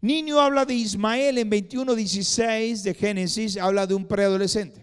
Niño 0.01 0.39
habla 0.39 0.65
de 0.65 0.73
Ismael 0.73 1.37
en 1.37 1.49
21:16 1.49 2.83
de 2.83 2.93
Génesis, 2.93 3.57
habla 3.57 3.87
de 3.87 3.93
un 3.93 4.05
preadolescente. 4.05 4.82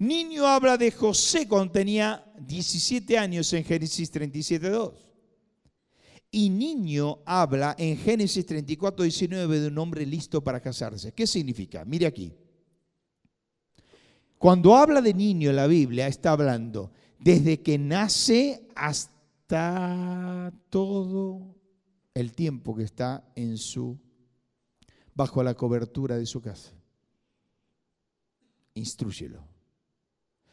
Niño 0.00 0.46
habla 0.46 0.78
de 0.78 0.90
José 0.90 1.46
cuando 1.46 1.72
tenía 1.72 2.24
17 2.38 3.18
años 3.18 3.52
en 3.52 3.64
Génesis 3.64 4.10
37.2. 4.10 4.94
Y 6.30 6.48
niño 6.48 7.18
habla 7.26 7.76
en 7.78 7.98
Génesis 7.98 8.46
34.19 8.46 9.46
de 9.46 9.66
un 9.66 9.76
hombre 9.76 10.06
listo 10.06 10.42
para 10.42 10.60
casarse. 10.60 11.12
¿Qué 11.12 11.26
significa? 11.26 11.84
Mire 11.84 12.06
aquí. 12.06 12.32
Cuando 14.38 14.74
habla 14.74 15.02
de 15.02 15.12
niño 15.12 15.50
en 15.50 15.56
la 15.56 15.66
Biblia, 15.66 16.06
está 16.06 16.32
hablando 16.32 16.92
desde 17.18 17.60
que 17.60 17.76
nace 17.76 18.66
hasta 18.74 20.50
todo 20.70 21.56
el 22.14 22.32
tiempo 22.32 22.74
que 22.74 22.84
está 22.84 23.30
en 23.34 23.58
su 23.58 23.98
bajo 25.14 25.42
la 25.42 25.52
cobertura 25.52 26.16
de 26.16 26.24
su 26.24 26.40
casa. 26.40 26.72
Instrúyelo. 28.72 29.49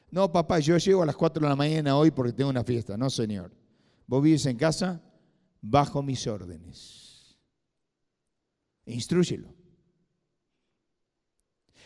No, 0.10 0.32
papá, 0.32 0.60
yo 0.60 0.78
llego 0.78 1.04
a 1.04 1.06
las 1.06 1.15
4 1.15 1.41
de 1.41 1.50
la 1.50 1.56
mañana 1.56 1.98
hoy 1.98 2.12
porque 2.12 2.34
tengo 2.34 2.50
una 2.50 2.63
fiesta. 2.63 2.96
No, 2.96 3.10
señor. 3.10 3.52
Vos 4.06 4.24
vives 4.24 4.46
en 4.46 4.58
casa 4.58 5.02
bajo 5.62 6.02
mis 6.02 6.26
órdenes. 6.28 7.38
instruyelo. 8.86 9.54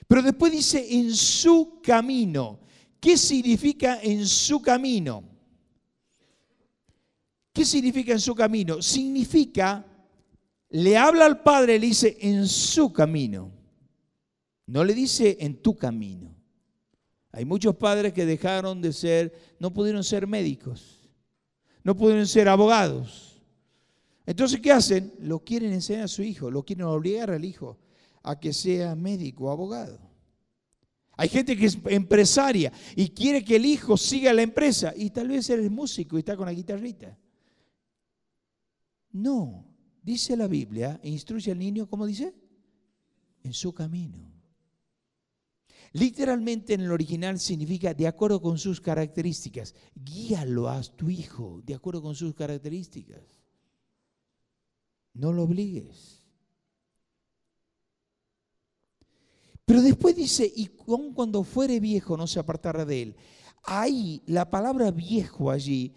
Pero 0.07 0.21
después 0.21 0.51
dice 0.51 0.85
en 0.99 1.15
su 1.15 1.81
camino. 1.81 2.59
¿Qué 2.99 3.17
significa 3.17 3.99
en 4.01 4.27
su 4.27 4.61
camino? 4.61 5.23
¿Qué 7.51 7.65
significa 7.65 8.11
en 8.11 8.19
su 8.19 8.35
camino? 8.35 8.81
Significa, 8.81 9.85
le 10.69 10.97
habla 10.97 11.25
al 11.25 11.41
Padre, 11.41 11.79
le 11.79 11.87
dice 11.87 12.17
en 12.21 12.47
su 12.47 12.93
camino. 12.93 13.51
No 14.67 14.83
le 14.83 14.93
dice 14.93 15.37
en 15.39 15.61
tu 15.61 15.75
camino. 15.75 16.40
Hay 17.31 17.45
muchos 17.45 17.75
padres 17.75 18.13
que 18.13 18.25
dejaron 18.25 18.81
de 18.81 18.91
ser, 18.91 19.33
no 19.59 19.73
pudieron 19.73 20.03
ser 20.03 20.27
médicos, 20.27 21.09
no 21.83 21.95
pudieron 21.95 22.27
ser 22.27 22.49
abogados. 22.49 23.41
Entonces, 24.25 24.59
¿qué 24.59 24.71
hacen? 24.71 25.13
Lo 25.19 25.39
quieren 25.39 25.71
enseñar 25.71 26.03
a 26.03 26.07
su 26.07 26.23
hijo, 26.23 26.51
lo 26.51 26.63
quieren 26.63 26.85
obligar 26.85 27.31
al 27.31 27.45
hijo 27.45 27.77
a 28.23 28.39
que 28.39 28.53
sea 28.53 28.95
médico 28.95 29.45
o 29.45 29.51
abogado. 29.51 29.99
Hay 31.17 31.29
gente 31.29 31.55
que 31.55 31.67
es 31.67 31.77
empresaria 31.85 32.71
y 32.95 33.09
quiere 33.09 33.43
que 33.43 33.55
el 33.55 33.65
hijo 33.65 33.97
siga 33.97 34.33
la 34.33 34.41
empresa 34.41 34.93
y 34.95 35.09
tal 35.09 35.27
vez 35.27 35.49
él 35.49 35.61
es 35.61 35.71
músico 35.71 36.17
y 36.17 36.19
está 36.19 36.35
con 36.35 36.45
la 36.45 36.53
guitarrita. 36.53 37.17
No, 39.11 39.65
dice 40.01 40.37
la 40.37 40.47
Biblia, 40.47 40.99
instruye 41.03 41.51
al 41.51 41.59
niño, 41.59 41.87
¿cómo 41.87 42.05
dice? 42.05 42.33
En 43.43 43.53
su 43.53 43.73
camino. 43.73 44.30
Literalmente 45.93 46.73
en 46.73 46.81
el 46.81 46.91
original 46.91 47.39
significa 47.39 47.93
de 47.93 48.07
acuerdo 48.07 48.41
con 48.41 48.57
sus 48.57 48.79
características. 48.79 49.75
Guíalo 49.93 50.69
a 50.69 50.81
tu 50.81 51.09
hijo 51.09 51.61
de 51.65 51.73
acuerdo 51.73 52.01
con 52.01 52.15
sus 52.15 52.33
características. 52.33 53.21
No 55.13 55.33
lo 55.33 55.43
obligues. 55.43 56.25
Pero 59.65 59.81
después 59.81 60.15
dice, 60.15 60.51
y 60.53 60.67
cuando 60.67 61.43
fuere 61.43 61.79
viejo 61.79 62.15
no 62.15 62.27
se 62.27 62.39
apartará 62.39 62.85
de 62.85 63.01
él. 63.01 63.15
Ahí, 63.63 64.21
la 64.25 64.49
palabra 64.49 64.91
viejo 64.91 65.51
allí, 65.51 65.93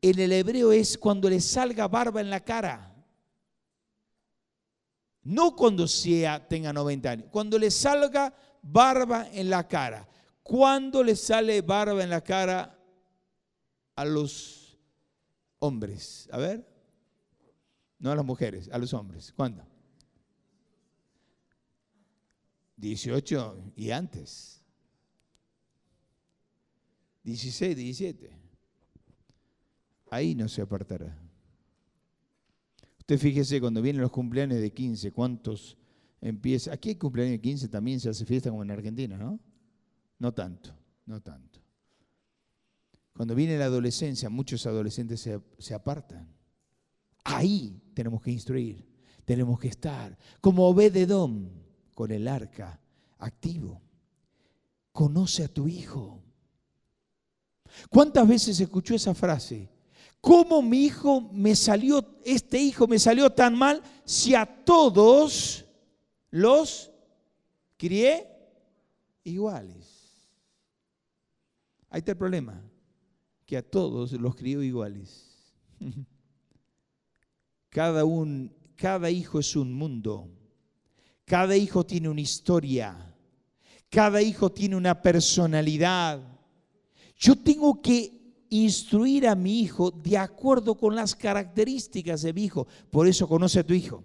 en 0.00 0.18
el 0.18 0.32
hebreo 0.32 0.72
es 0.72 0.96
cuando 0.98 1.28
le 1.28 1.40
salga 1.40 1.88
barba 1.88 2.20
en 2.20 2.30
la 2.30 2.40
cara. 2.40 2.88
No 5.22 5.54
cuando 5.54 5.86
sea, 5.86 6.48
tenga 6.48 6.72
90 6.72 7.10
años, 7.10 7.28
cuando 7.30 7.58
le 7.58 7.70
salga 7.70 8.34
barba 8.62 9.28
en 9.32 9.50
la 9.50 9.66
cara. 9.66 10.08
¿Cuándo 10.42 11.02
le 11.02 11.16
sale 11.16 11.60
barba 11.60 12.02
en 12.02 12.10
la 12.10 12.22
cara 12.22 12.78
a 13.96 14.04
los 14.04 14.78
hombres? 15.58 16.28
A 16.32 16.38
ver. 16.38 16.66
No 17.98 18.10
a 18.10 18.16
las 18.16 18.24
mujeres, 18.24 18.68
a 18.72 18.78
los 18.78 18.94
hombres. 18.94 19.32
¿Cuándo? 19.36 19.64
18 22.76 23.72
y 23.76 23.90
antes. 23.90 24.60
16, 27.22 27.76
17. 27.76 28.30
Ahí 30.10 30.34
no 30.34 30.48
se 30.48 30.62
apartará. 30.62 31.16
Usted 32.98 33.18
fíjese 33.18 33.60
cuando 33.60 33.80
vienen 33.80 34.02
los 34.02 34.10
cumpleaños 34.10 34.60
de 34.60 34.72
15, 34.72 35.12
¿cuántos 35.12 35.76
empieza. 36.22 36.72
Aquí 36.72 36.90
hay 36.90 36.94
cumpleaños 36.94 37.32
de 37.32 37.40
15 37.40 37.68
también 37.68 38.00
se 38.00 38.08
hace 38.08 38.24
fiesta 38.24 38.48
como 38.48 38.62
en 38.62 38.70
Argentina, 38.70 39.18
¿no? 39.18 39.38
No 40.18 40.32
tanto, 40.32 40.70
no 41.04 41.20
tanto. 41.20 41.60
Cuando 43.14 43.34
viene 43.34 43.58
la 43.58 43.66
adolescencia, 43.66 44.30
muchos 44.30 44.64
adolescentes 44.66 45.20
se, 45.20 45.38
se 45.58 45.74
apartan. 45.74 46.26
Ahí 47.24 47.82
tenemos 47.92 48.22
que 48.22 48.30
instruir, 48.30 48.86
tenemos 49.24 49.58
que 49.60 49.68
estar, 49.68 50.16
como 50.40 50.66
Obededón, 50.66 51.50
con 51.94 52.10
el 52.10 52.26
arca 52.26 52.80
activo. 53.18 53.82
Conoce 54.92 55.44
a 55.44 55.48
tu 55.48 55.68
hijo. 55.68 56.22
¿Cuántas 57.90 58.26
veces 58.26 58.60
escuchó 58.60 58.94
esa 58.94 59.14
frase? 59.14 59.68
¿Cómo 60.20 60.62
mi 60.62 60.84
hijo 60.84 61.20
me 61.32 61.56
salió, 61.56 62.18
este 62.24 62.58
hijo 62.58 62.86
me 62.86 62.98
salió 62.98 63.30
tan 63.30 63.56
mal 63.56 63.82
si 64.04 64.34
a 64.34 64.46
todos 64.46 65.64
los 66.32 66.90
crié 67.76 68.26
iguales. 69.22 69.86
Ahí 71.90 71.98
está 71.98 72.12
el 72.12 72.18
problema, 72.18 72.60
que 73.46 73.56
a 73.56 73.62
todos 73.62 74.12
los 74.12 74.34
crió 74.34 74.62
iguales. 74.62 75.52
Cada, 77.68 78.04
un, 78.04 78.54
cada 78.76 79.10
hijo 79.10 79.38
es 79.38 79.56
un 79.56 79.72
mundo, 79.72 80.28
cada 81.24 81.56
hijo 81.56 81.86
tiene 81.86 82.10
una 82.10 82.20
historia, 82.20 83.14
cada 83.88 84.20
hijo 84.20 84.52
tiene 84.52 84.76
una 84.76 85.00
personalidad. 85.00 86.20
Yo 87.16 87.34
tengo 87.34 87.80
que 87.80 88.44
instruir 88.50 89.26
a 89.26 89.34
mi 89.34 89.60
hijo 89.60 89.90
de 89.90 90.18
acuerdo 90.18 90.76
con 90.76 90.94
las 90.94 91.14
características 91.14 92.20
de 92.20 92.34
mi 92.34 92.44
hijo. 92.44 92.66
Por 92.90 93.08
eso 93.08 93.26
conoce 93.26 93.60
a 93.60 93.66
tu 93.66 93.72
hijo. 93.72 94.04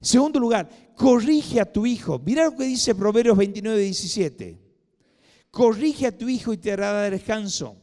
Segundo 0.00 0.38
lugar, 0.38 0.68
corrige 0.94 1.60
a 1.60 1.70
tu 1.70 1.86
hijo. 1.86 2.18
Mira 2.18 2.44
lo 2.44 2.56
que 2.56 2.64
dice 2.64 2.94
Proverbios 2.94 3.36
29, 3.36 3.78
17. 3.80 4.60
Corrige 5.50 6.06
a 6.06 6.16
tu 6.16 6.28
hijo 6.28 6.52
y 6.52 6.58
te 6.58 6.72
hará 6.72 7.08
descanso 7.10 7.76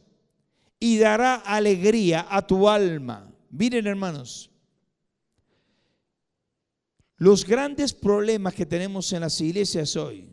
y 0.78 0.98
dará 0.98 1.36
alegría 1.36 2.26
a 2.28 2.46
tu 2.46 2.68
alma. 2.68 3.32
Miren 3.50 3.86
hermanos, 3.86 4.50
los 7.16 7.44
grandes 7.44 7.92
problemas 7.92 8.54
que 8.54 8.66
tenemos 8.66 9.12
en 9.12 9.20
las 9.20 9.40
iglesias 9.40 9.96
hoy, 9.96 10.30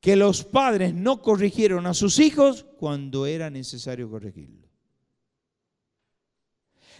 que 0.00 0.16
los 0.16 0.44
padres 0.44 0.94
no 0.94 1.20
corrigieron 1.20 1.86
a 1.86 1.94
sus 1.94 2.18
hijos 2.18 2.64
cuando 2.78 3.26
era 3.26 3.50
necesario 3.50 4.08
corregirlo. 4.10 4.68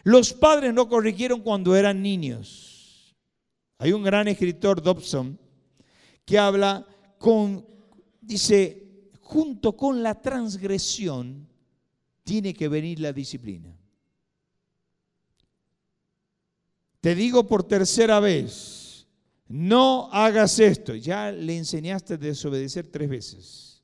Los 0.03 0.33
padres 0.33 0.75
no 0.75 0.89
corrigieron 0.89 1.41
cuando 1.41 1.77
eran 1.77 2.03
niños. 2.03 2.70
Hay 3.81 3.93
un 3.93 4.03
gran 4.03 4.29
escritor, 4.29 4.83
Dobson, 4.83 5.39
que 6.27 6.39
habla 6.39 6.87
con, 7.17 7.67
dice, 8.21 9.09
junto 9.23 9.75
con 9.75 10.03
la 10.03 10.21
transgresión 10.21 11.49
tiene 12.23 12.53
que 12.53 12.69
venir 12.69 13.01
la 13.01 13.11
disciplina. 13.11 13.75
Te 17.01 17.15
digo 17.15 17.47
por 17.47 17.63
tercera 17.63 18.21
vez, 18.21 19.09
no 19.49 20.11
hagas 20.13 20.59
esto. 20.59 20.95
Ya 20.95 21.33
le 21.33 21.57
enseñaste 21.57 22.15
a 22.15 22.19
desobedecer 22.19 22.87
tres 22.87 23.09
veces. 23.09 23.83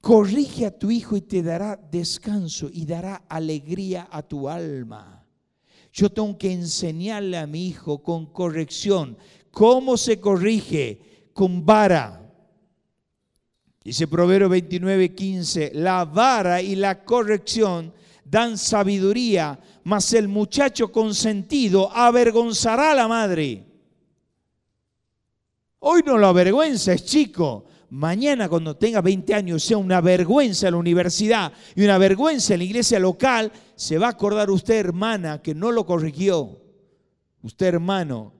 Corrige 0.00 0.64
a 0.64 0.78
tu 0.78 0.90
hijo 0.90 1.18
y 1.18 1.20
te 1.20 1.42
dará 1.42 1.76
descanso 1.76 2.70
y 2.72 2.86
dará 2.86 3.16
alegría 3.28 4.08
a 4.10 4.22
tu 4.22 4.48
alma. 4.48 5.23
Yo 5.94 6.10
tengo 6.10 6.36
que 6.36 6.52
enseñarle 6.52 7.38
a 7.38 7.46
mi 7.46 7.68
hijo 7.68 8.02
con 8.02 8.26
corrección. 8.26 9.16
¿Cómo 9.52 9.96
se 9.96 10.18
corrige? 10.18 11.28
Con 11.32 11.64
vara. 11.64 12.20
Dice 13.84 14.08
Proverbio 14.08 14.48
29, 14.48 15.14
15, 15.14 15.70
la 15.74 16.04
vara 16.04 16.60
y 16.60 16.74
la 16.74 17.04
corrección 17.04 17.92
dan 18.24 18.58
sabiduría, 18.58 19.60
mas 19.84 20.12
el 20.14 20.26
muchacho 20.26 20.90
consentido 20.90 21.88
avergonzará 21.94 22.90
a 22.90 22.94
la 22.96 23.06
madre. 23.06 23.64
Hoy 25.78 26.02
no 26.04 26.18
lo 26.18 26.26
avergüenza, 26.26 26.92
es 26.92 27.04
chico. 27.04 27.66
Mañana 27.90 28.48
cuando 28.48 28.76
tenga 28.76 29.00
20 29.00 29.34
años 29.34 29.62
sea 29.62 29.78
una 29.78 30.00
vergüenza 30.00 30.68
en 30.68 30.74
la 30.74 30.78
universidad 30.78 31.52
y 31.74 31.84
una 31.84 31.98
vergüenza 31.98 32.54
en 32.54 32.60
la 32.60 32.64
iglesia 32.64 32.98
local, 32.98 33.52
se 33.76 33.98
va 33.98 34.06
a 34.06 34.10
acordar 34.10 34.50
usted, 34.50 34.76
hermana, 34.76 35.40
que 35.42 35.54
no 35.54 35.70
lo 35.70 35.86
corrigió. 35.86 36.60
Usted, 37.42 37.66
hermano, 37.66 38.32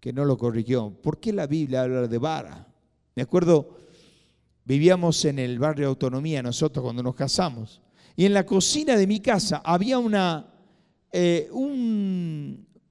que 0.00 0.12
no 0.12 0.24
lo 0.24 0.36
corrigió. 0.38 0.90
¿Por 0.90 1.20
qué 1.20 1.32
la 1.32 1.46
Biblia 1.46 1.82
habla 1.82 2.08
de 2.08 2.18
vara? 2.18 2.66
Me 3.14 3.22
acuerdo, 3.22 3.76
vivíamos 4.64 5.24
en 5.24 5.38
el 5.38 5.58
barrio 5.58 5.88
Autonomía 5.88 6.42
nosotros 6.42 6.82
cuando 6.82 7.02
nos 7.02 7.14
casamos. 7.14 7.80
Y 8.16 8.24
en 8.24 8.34
la 8.34 8.46
cocina 8.46 8.96
de 8.96 9.06
mi 9.06 9.20
casa 9.20 9.62
había 9.64 9.98
una, 9.98 10.52
eh, 11.12 11.50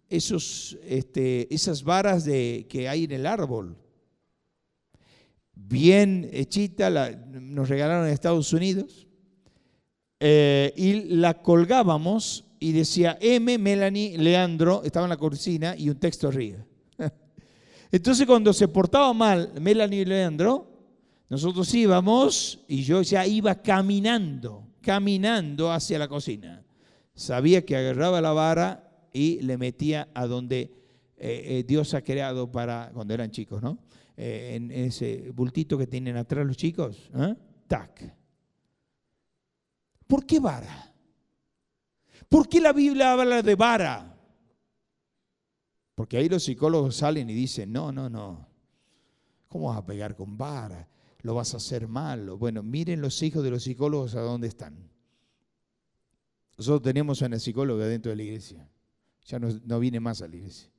esos, 0.10 0.78
este, 0.86 1.54
esas 1.54 1.84
varas 1.84 2.26
de, 2.26 2.66
que 2.70 2.88
hay 2.90 3.06
en 3.06 3.12
el 3.12 3.26
árbol. 3.26 3.76
Bien 5.68 6.30
hechita, 6.32 6.90
nos 6.90 7.70
regalaron 7.70 8.08
en 8.08 8.14
Estados 8.14 8.54
Unidos. 8.54 9.08
Eh, 10.20 10.74
y 10.76 11.16
la 11.16 11.42
colgábamos 11.42 12.46
y 12.60 12.72
decía 12.74 13.18
M, 13.22 13.58
Melanie, 13.58 14.18
Leandro, 14.18 14.84
estaba 14.84 15.06
en 15.06 15.12
la 15.12 15.18
cocina 15.18 15.76
y 15.78 15.90
un 15.90 15.98
texto 15.98 16.28
arriba. 16.28 16.66
Entonces 17.92 18.26
cuando 18.26 18.52
se 18.52 18.68
portaba 18.68 19.14
mal 19.14 19.54
Melanie 19.62 20.02
y 20.02 20.06
Leandro, 20.06 20.68
nosotros 21.30 21.74
íbamos 21.74 22.60
y 22.68 22.84
yo 22.84 23.02
ya 23.02 23.26
iba 23.26 23.56
caminando, 23.56 24.68
caminando 24.82 25.72
hacia 25.72 26.00
la 26.00 26.08
cocina. 26.08 26.64
Sabía 27.14 27.64
que 27.66 27.78
agarraba 27.78 28.20
la 28.20 28.34
vara 28.34 29.08
y 29.14 29.42
le 29.42 29.58
metía 29.58 30.10
a 30.14 30.26
donde 30.26 30.72
eh, 31.18 31.44
eh, 31.46 31.66
Dios 31.68 31.94
ha 31.94 32.02
creado 32.02 32.52
para, 32.52 32.92
cuando 32.94 33.14
eran 33.14 33.30
chicos, 33.32 33.62
¿no? 33.62 33.78
Eh, 34.22 34.56
en 34.56 34.70
ese 34.72 35.32
bultito 35.32 35.78
que 35.78 35.88
tienen 35.88 36.18
atrás 36.18 36.46
los 36.46 36.58
chicos, 36.58 37.10
tac. 37.70 38.14
¿Por 40.06 40.26
qué 40.26 40.42
vara? 40.42 40.94
¿Por 42.28 42.50
qué 42.50 42.60
la 42.60 42.74
Biblia 42.74 43.14
habla 43.14 43.42
de 43.42 43.56
vara? 43.56 44.20
Porque 45.96 46.18
ahí 46.18 46.28
los 46.28 46.44
psicólogos 46.44 46.98
salen 46.98 47.30
y 47.30 47.34
dicen, 47.34 47.72
no, 47.72 47.94
no, 47.94 48.10
no, 48.10 48.46
¿cómo 49.48 49.70
vas 49.70 49.78
a 49.78 49.86
pegar 49.86 50.18
con 50.18 50.38
vara? 50.38 50.90
Lo 51.22 51.36
vas 51.36 51.54
a 51.54 51.58
hacer 51.58 51.88
malo. 51.88 52.38
Bueno, 52.38 52.62
miren 52.62 53.00
los 53.00 53.24
hijos 53.24 53.42
de 53.42 53.52
los 53.52 53.64
psicólogos 53.64 54.16
a 54.16 54.20
dónde 54.20 54.50
están. 54.50 54.92
Nosotros 56.58 56.82
teníamos 56.82 57.22
a 57.22 57.28
una 57.28 57.40
psicóloga 57.40 57.86
dentro 57.86 58.10
de 58.10 58.18
la 58.18 58.24
iglesia. 58.24 58.70
Ya 59.24 59.40
no, 59.40 59.48
no 59.64 59.80
viene 59.80 60.02
más 60.02 60.22
a 60.22 60.28
la 60.28 60.36
iglesia. 60.36 60.70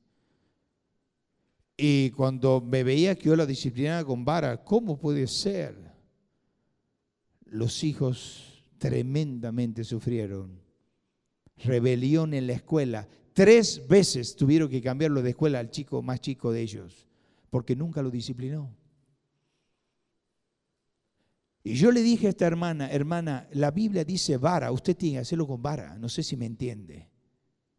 Y 1.83 2.11
cuando 2.11 2.61
me 2.61 2.85
veía 2.85 3.15
que 3.15 3.31
yo 3.31 3.37
la 3.37 3.47
disciplinaba 3.47 4.05
con 4.05 4.23
vara, 4.23 4.63
¿cómo 4.63 4.99
puede 4.99 5.27
ser? 5.27 5.75
Los 7.47 7.83
hijos 7.85 8.63
tremendamente 8.77 9.83
sufrieron. 9.85 10.61
Rebelión 11.57 12.35
en 12.35 12.47
la 12.49 12.53
escuela. 12.53 13.09
Tres 13.33 13.89
veces 13.89 14.37
tuvieron 14.37 14.69
que 14.69 14.83
cambiarlo 14.83 15.23
de 15.23 15.31
escuela 15.31 15.59
al 15.59 15.71
chico 15.71 16.03
más 16.03 16.21
chico 16.21 16.53
de 16.53 16.61
ellos, 16.61 17.07
porque 17.49 17.75
nunca 17.75 18.03
lo 18.03 18.11
disciplinó. 18.11 18.77
Y 21.65 21.75
yo 21.77 21.93
le 21.93 22.03
dije 22.03 22.27
a 22.27 22.31
esta 22.31 22.47
hermana, 22.47 22.91
hermana, 22.91 23.49
la 23.53 23.71
Biblia 23.71 24.05
dice 24.05 24.37
vara, 24.37 24.71
usted 24.71 24.95
tiene 24.95 25.17
que 25.17 25.21
hacerlo 25.21 25.47
con 25.47 25.63
vara, 25.63 25.97
no 25.97 26.11
sé 26.11 26.23
si 26.23 26.37
me 26.37 26.45
entiende. 26.45 27.09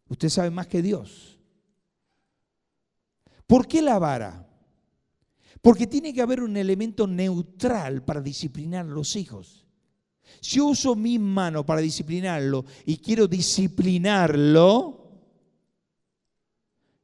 Usted 0.08 0.30
sabe 0.30 0.50
más 0.50 0.66
que 0.66 0.82
Dios. 0.82 1.41
¿Por 3.52 3.68
qué 3.68 3.82
la 3.82 4.00
vara? 4.00 4.48
Porque 5.62 5.86
tiene 5.86 6.14
que 6.14 6.22
haber 6.22 6.42
un 6.42 6.56
elemento 6.56 7.06
neutral 7.06 8.02
para 8.02 8.22
disciplinar 8.22 8.86
a 8.86 8.90
los 8.90 9.18
hijos. 9.18 9.68
Si 10.40 10.56
yo 10.56 10.68
uso 10.68 10.96
mi 10.96 11.20
mano 11.20 11.66
para 11.66 11.82
disciplinarlo 11.82 12.64
y 12.86 12.96
quiero 12.96 13.28
disciplinarlo, 13.28 15.06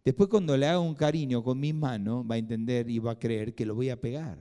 después 0.05 0.29
cuando 0.29 0.55
le 0.55 0.67
haga 0.67 0.79
un 0.79 0.95
cariño 0.95 1.43
con 1.43 1.59
mi 1.59 1.73
mano, 1.73 2.25
va 2.25 2.35
a 2.35 2.37
entender 2.37 2.89
y 2.89 2.99
va 2.99 3.11
a 3.11 3.19
creer 3.19 3.53
que 3.53 3.65
lo 3.65 3.75
voy 3.75 3.89
a 3.89 3.99
pegar. 3.99 4.39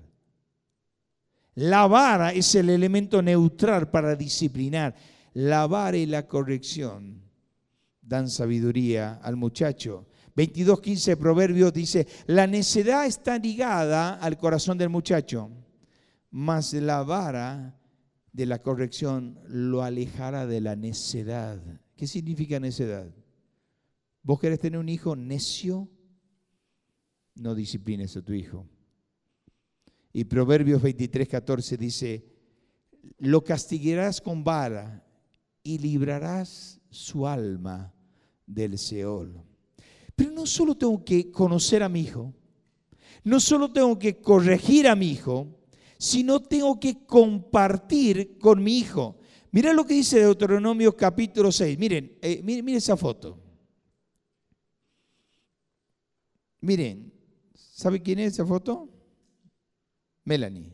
La 1.57 1.89
vara 1.89 2.31
es 2.31 2.55
el 2.55 2.71
elemento 2.71 3.21
neutral 3.21 3.91
para 3.91 4.15
disciplinar. 4.15 4.95
La 5.33 5.67
vara 5.67 5.97
y 5.97 6.07
la 6.07 6.29
corrección 6.29 7.21
dan 8.01 8.31
sabiduría 8.31 9.15
al 9.15 9.35
muchacho. 9.35 10.07
22.15 10.37 11.05
de 11.07 11.17
Proverbios 11.17 11.73
dice, 11.73 12.07
la 12.27 12.47
necedad 12.47 13.07
está 13.07 13.39
ligada 13.39 14.15
al 14.15 14.37
corazón 14.37 14.77
del 14.77 14.91
muchacho, 14.91 15.51
mas 16.31 16.75
la 16.75 17.03
vara 17.03 17.81
de 18.33 18.45
la 18.45 18.61
corrección 18.61 19.41
lo 19.49 19.83
alejará 19.83 20.47
de 20.47 20.61
la 20.61 20.77
necedad. 20.77 21.59
¿Qué 21.97 22.07
significa 22.07 22.61
necedad? 22.61 23.09
¿Vos 24.23 24.39
querés 24.39 24.61
tener 24.61 24.79
un 24.79 24.91
hijo 24.91 25.17
necio? 25.17 25.89
No 27.35 27.55
disciplines 27.55 28.15
a 28.19 28.23
tu 28.23 28.35
hijo. 28.35 28.69
Y 30.13 30.25
Proverbios 30.25 30.83
23.14 30.83 31.79
dice, 31.79 32.27
lo 33.19 33.43
castigarás 33.43 34.21
con 34.21 34.45
vara 34.45 35.03
y 35.63 35.79
librarás 35.79 36.79
su 36.91 37.27
alma 37.27 37.95
del 38.47 38.77
Seol. 38.77 39.46
Pero 40.17 40.31
no 40.31 40.47
solo 40.47 40.75
tengo 40.75 41.05
que 41.05 41.31
conocer 41.31 41.83
a 41.83 41.89
mi 41.91 42.01
hijo, 42.01 42.35
no 43.23 43.39
solo 43.39 43.71
tengo 43.71 43.99
que 43.99 44.21
corregir 44.21 44.89
a 44.89 44.97
mi 44.97 45.11
hijo, 45.11 45.61
sino 45.99 46.41
tengo 46.41 46.81
que 46.81 47.05
compartir 47.05 48.39
con 48.39 48.63
mi 48.63 48.79
hijo. 48.79 49.19
Mira 49.53 49.73
lo 49.73 49.85
que 49.85 49.95
dice 49.95 50.21
Deuteronomio 50.21 50.97
capítulo 50.97 51.53
6. 51.53 51.79
Miren, 51.79 52.19
eh, 52.23 52.41
miren, 52.43 52.65
miren 52.65 52.79
esa 52.79 52.97
foto. 52.97 53.39
Miren, 56.61 57.13
¿sabe 57.55 58.01
quién 58.03 58.19
es 58.19 58.33
esa 58.33 58.47
foto? 58.47 58.89
Melanie. 60.25 60.73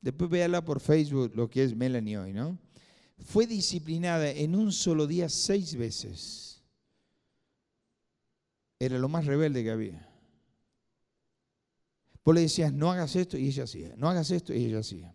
Después 0.00 0.30
véala 0.30 0.64
por 0.64 0.80
Facebook 0.80 1.32
lo 1.34 1.48
que 1.48 1.62
es 1.62 1.76
Melanie 1.76 2.18
hoy, 2.18 2.32
¿no? 2.32 2.58
Fue 3.18 3.46
disciplinada 3.46 4.30
en 4.30 4.56
un 4.56 4.72
solo 4.72 5.06
día 5.06 5.28
seis 5.28 5.76
veces 5.76 6.49
era 8.80 8.98
lo 8.98 9.08
más 9.08 9.26
rebelde 9.26 9.62
que 9.62 9.70
había. 9.70 10.08
Vos 12.24 12.34
le 12.34 12.40
decías, 12.40 12.72
no 12.72 12.90
hagas 12.90 13.14
esto, 13.14 13.36
y 13.36 13.46
ella 13.46 13.64
hacía, 13.64 13.94
no 13.96 14.08
hagas 14.08 14.30
esto, 14.30 14.54
y 14.54 14.64
ella 14.64 14.78
hacía. 14.78 15.14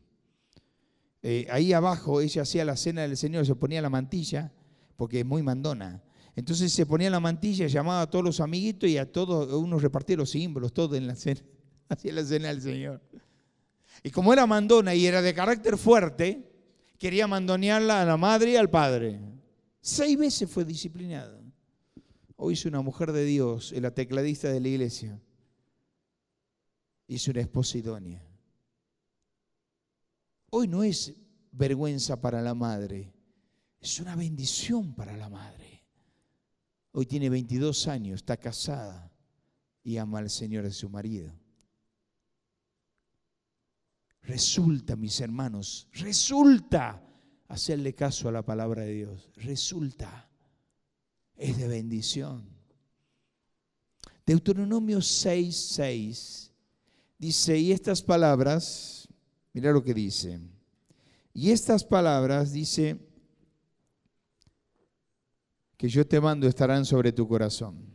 Eh, 1.24 1.48
ahí 1.50 1.74
abajo 1.74 2.22
ella 2.22 2.44
hacía 2.44 2.64
la 2.64 2.78
cena 2.78 3.02
del 3.02 3.18
Señor, 3.18 3.46
se 3.46 3.56
ponía 3.56 3.82
la 3.82 3.90
mantilla, 3.90 4.54
porque 4.96 5.22
es 5.22 5.26
muy 5.26 5.42
mandona. 5.42 6.04
Entonces 6.36 6.72
se 6.72 6.86
ponía 6.86 7.10
la 7.10 7.20
mantilla, 7.20 7.66
llamaba 7.66 8.02
a 8.02 8.10
todos 8.10 8.24
los 8.24 8.40
amiguitos 8.40 8.88
y 8.88 8.98
a 8.98 9.12
todos, 9.12 9.52
unos 9.54 9.82
repartía 9.82 10.18
los 10.18 10.30
símbolos, 10.30 10.72
todo 10.72 10.96
en 10.96 11.08
la 11.08 11.16
cena, 11.16 11.42
hacía 11.90 12.14
la 12.14 12.24
cena 12.24 12.50
del 12.50 12.62
Señor. 12.62 13.02
Y 14.04 14.12
como 14.12 14.32
era 14.32 14.46
mandona 14.46 14.94
y 14.94 15.08
era 15.08 15.22
de 15.24 15.34
carácter 15.34 15.78
fuerte, 15.78 16.52
quería 17.00 17.26
mandonearla 17.26 18.04
a 18.04 18.06
la 18.06 18.18
madre 18.18 18.52
y 18.52 18.56
al 18.58 18.70
padre. 18.70 19.20
Seis 19.82 20.18
veces 20.18 20.50
fue 20.50 20.66
disciplinada. 20.66 21.45
Hoy 22.38 22.54
es 22.54 22.66
una 22.66 22.82
mujer 22.82 23.12
de 23.12 23.26
Dios, 23.26 23.72
la 23.72 23.92
tecladista 23.92 24.50
de 24.50 24.60
la 24.60 24.68
iglesia. 24.68 25.22
Es 27.08 27.28
una 27.28 27.42
esposa 27.42 27.78
idónea. 27.78 28.26
Hoy 30.50 30.68
no 30.68 30.84
es 30.84 31.14
vergüenza 31.52 32.20
para 32.20 32.42
la 32.42 32.54
madre, 32.54 33.14
es 33.80 34.00
una 34.00 34.16
bendición 34.16 34.94
para 34.96 35.16
la 35.16 35.30
madre. 35.30 35.84
Hoy 36.92 37.06
tiene 37.06 37.30
22 37.30 37.88
años, 37.88 38.16
está 38.16 38.38
casada 38.38 39.12
y 39.84 39.98
ama 39.98 40.20
al 40.20 40.30
Señor 40.30 40.64
de 40.64 40.72
su 40.72 40.90
marido. 40.90 41.34
Resulta, 44.22 44.96
mis 44.96 45.20
hermanos, 45.22 45.88
resulta 45.94 47.02
hacerle 47.48 47.94
caso 47.94 48.28
a 48.28 48.32
la 48.32 48.44
palabra 48.44 48.84
de 48.84 48.94
Dios. 48.94 49.30
Resulta 49.36 50.30
es 51.46 51.58
de 51.58 51.68
bendición. 51.68 52.44
Deuteronomio 54.26 55.02
6, 55.02 55.56
6 55.56 56.52
dice, 57.20 57.58
y 57.58 57.72
estas 57.72 58.02
palabras, 58.02 59.08
mira 59.54 59.72
lo 59.72 59.84
que 59.84 59.94
dice, 59.94 60.40
y 61.34 61.52
estas 61.52 61.84
palabras 61.84 62.52
dice, 62.52 62.98
que 65.78 65.88
yo 65.90 66.08
te 66.08 66.20
mando 66.20 66.48
estarán 66.48 66.86
sobre 66.86 67.12
tu 67.12 67.28
corazón. 67.28 67.94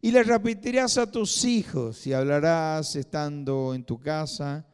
Y 0.00 0.10
las 0.12 0.26
repetirás 0.26 0.96
a 0.96 1.10
tus 1.10 1.44
hijos 1.44 2.06
y 2.06 2.12
hablarás 2.12 2.94
estando 2.94 3.74
en 3.74 3.84
tu 3.84 3.98
casa 3.98 4.66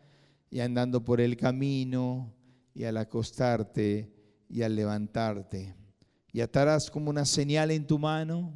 y 0.50 0.60
andando 0.60 1.02
por 1.02 1.20
el 1.20 1.36
camino 1.36 2.34
y 2.74 2.84
al 2.84 2.98
acostarte 2.98 4.12
y 4.48 4.62
al 4.62 4.76
levantarte 4.76 5.79
y 6.32 6.40
atarás 6.40 6.90
como 6.90 7.10
una 7.10 7.24
señal 7.24 7.70
en 7.70 7.86
tu 7.86 7.98
mano 7.98 8.52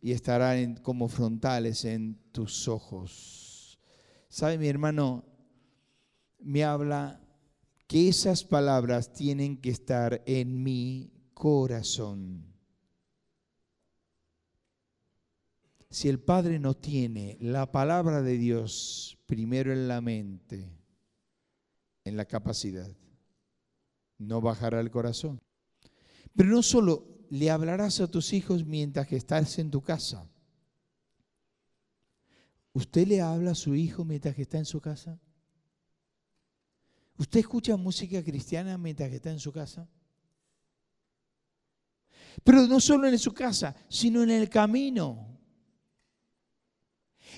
y 0.00 0.12
estarán 0.12 0.76
como 0.76 1.08
frontales 1.08 1.84
en 1.84 2.18
tus 2.32 2.68
ojos. 2.68 3.78
¿Sabe 4.28 4.58
mi 4.58 4.68
hermano? 4.68 5.24
Me 6.38 6.64
habla 6.64 7.20
que 7.86 8.08
esas 8.08 8.44
palabras 8.44 9.12
tienen 9.12 9.56
que 9.56 9.70
estar 9.70 10.22
en 10.26 10.62
mi 10.62 11.12
corazón. 11.34 12.52
Si 15.90 16.08
el 16.08 16.18
Padre 16.18 16.58
no 16.58 16.74
tiene 16.74 17.36
la 17.38 17.70
palabra 17.70 18.22
de 18.22 18.38
Dios 18.38 19.18
primero 19.26 19.72
en 19.72 19.88
la 19.88 20.00
mente, 20.00 20.72
en 22.04 22.16
la 22.16 22.24
capacidad, 22.24 22.90
no 24.18 24.40
bajará 24.40 24.80
el 24.80 24.90
corazón. 24.90 25.38
Pero 26.34 26.48
no 26.48 26.62
solo 26.62 27.06
le 27.30 27.50
hablarás 27.50 28.00
a 28.00 28.10
tus 28.10 28.32
hijos 28.32 28.64
mientras 28.64 29.06
que 29.06 29.16
estás 29.16 29.58
en 29.58 29.70
tu 29.70 29.80
casa. 29.80 30.28
¿Usted 32.72 33.06
le 33.06 33.20
habla 33.20 33.52
a 33.52 33.54
su 33.54 33.74
hijo 33.74 34.04
mientras 34.04 34.34
que 34.34 34.42
está 34.42 34.58
en 34.58 34.64
su 34.64 34.80
casa? 34.80 35.18
¿Usted 37.18 37.40
escucha 37.40 37.76
música 37.76 38.22
cristiana 38.22 38.78
mientras 38.78 39.10
que 39.10 39.16
está 39.16 39.30
en 39.30 39.40
su 39.40 39.52
casa? 39.52 39.88
Pero 42.42 42.66
no 42.66 42.80
solo 42.80 43.08
en 43.08 43.18
su 43.18 43.32
casa, 43.32 43.74
sino 43.88 44.22
en 44.22 44.30
el 44.30 44.48
camino. 44.48 45.38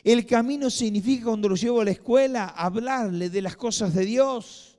El 0.02 0.24
camino 0.26 0.70
significa 0.70 1.26
cuando 1.26 1.48
lo 1.48 1.57
llevo 1.57 1.80
a 1.80 1.85
la 1.85 1.90
escuela, 1.90 2.46
hablarle 2.46 3.30
de 3.30 3.42
las 3.42 3.57
cosas 3.57 3.94
de 3.94 4.04
Dios. 4.04 4.78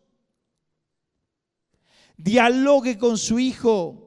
Dialogue 2.17 2.97
con 2.97 3.17
su 3.17 3.39
hijo 3.39 4.04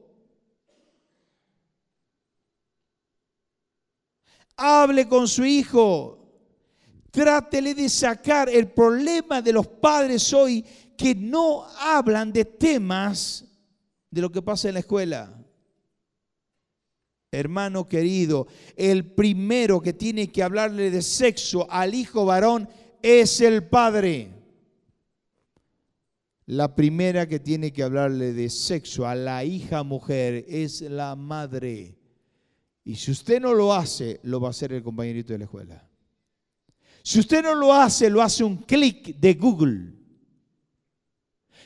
hable 4.59 5.07
con 5.07 5.27
su 5.27 5.45
hijo. 5.45 6.17
Trátele 7.11 7.73
de 7.73 7.89
sacar 7.89 8.49
el 8.49 8.67
problema 8.67 9.41
de 9.41 9.53
los 9.53 9.67
padres 9.67 10.31
hoy 10.33 10.63
que 10.95 11.15
no 11.15 11.65
hablan 11.79 12.31
de 12.31 12.45
temas 12.45 13.45
de 14.11 14.21
lo 14.21 14.31
que 14.31 14.41
pasa 14.41 14.67
en 14.67 14.75
la 14.75 14.81
escuela. 14.81 15.33
Hermano 17.31 17.87
querido, 17.87 18.47
el 18.75 19.05
primero 19.13 19.81
que 19.81 19.93
tiene 19.93 20.31
que 20.31 20.43
hablarle 20.43 20.89
de 20.89 21.01
sexo 21.01 21.67
al 21.69 21.93
hijo 21.93 22.25
varón 22.25 22.67
es 23.01 23.39
el 23.41 23.67
padre. 23.67 24.33
La 26.47 26.75
primera 26.75 27.27
que 27.27 27.39
tiene 27.39 27.71
que 27.71 27.83
hablarle 27.83 28.33
de 28.33 28.49
sexo 28.49 29.05
a 29.05 29.13
la 29.13 29.43
hija 29.43 29.83
mujer 29.83 30.45
es 30.47 30.81
la 30.81 31.15
madre. 31.15 31.98
Y 32.89 32.95
si 32.95 33.11
usted 33.11 33.39
no 33.39 33.53
lo 33.53 33.71
hace, 33.71 34.19
lo 34.23 34.41
va 34.41 34.47
a 34.47 34.49
hacer 34.49 34.73
el 34.73 34.81
compañerito 34.81 35.31
de 35.31 35.37
la 35.37 35.45
escuela. 35.45 35.87
Si 37.03 37.19
usted 37.19 37.43
no 37.43 37.53
lo 37.53 37.71
hace, 37.71 38.09
lo 38.09 38.19
hace 38.19 38.43
un 38.43 38.57
clic 38.57 39.15
de 39.15 39.35
Google. 39.35 39.93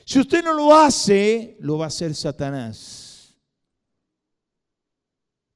Si 0.04 0.20
usted 0.20 0.44
no 0.44 0.54
lo 0.54 0.76
hace, 0.76 1.56
lo 1.62 1.78
va 1.78 1.86
a 1.86 1.88
hacer 1.88 2.14
Satanás. 2.14 3.38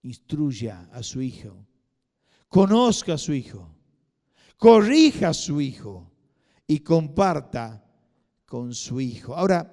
Instruya 0.04 0.88
a 0.94 1.04
su 1.04 1.22
hijo. 1.22 1.68
Conozca 2.48 3.16
a 3.16 3.18
su 3.18 3.34
hijo. 3.34 3.76
Corrija 4.56 5.28
a 5.28 5.34
su 5.34 5.60
hijo. 5.60 6.14
Y 6.66 6.80
comparta 6.80 7.86
con 8.46 8.74
su 8.74 9.02
hijo. 9.02 9.36
Ahora, 9.36 9.70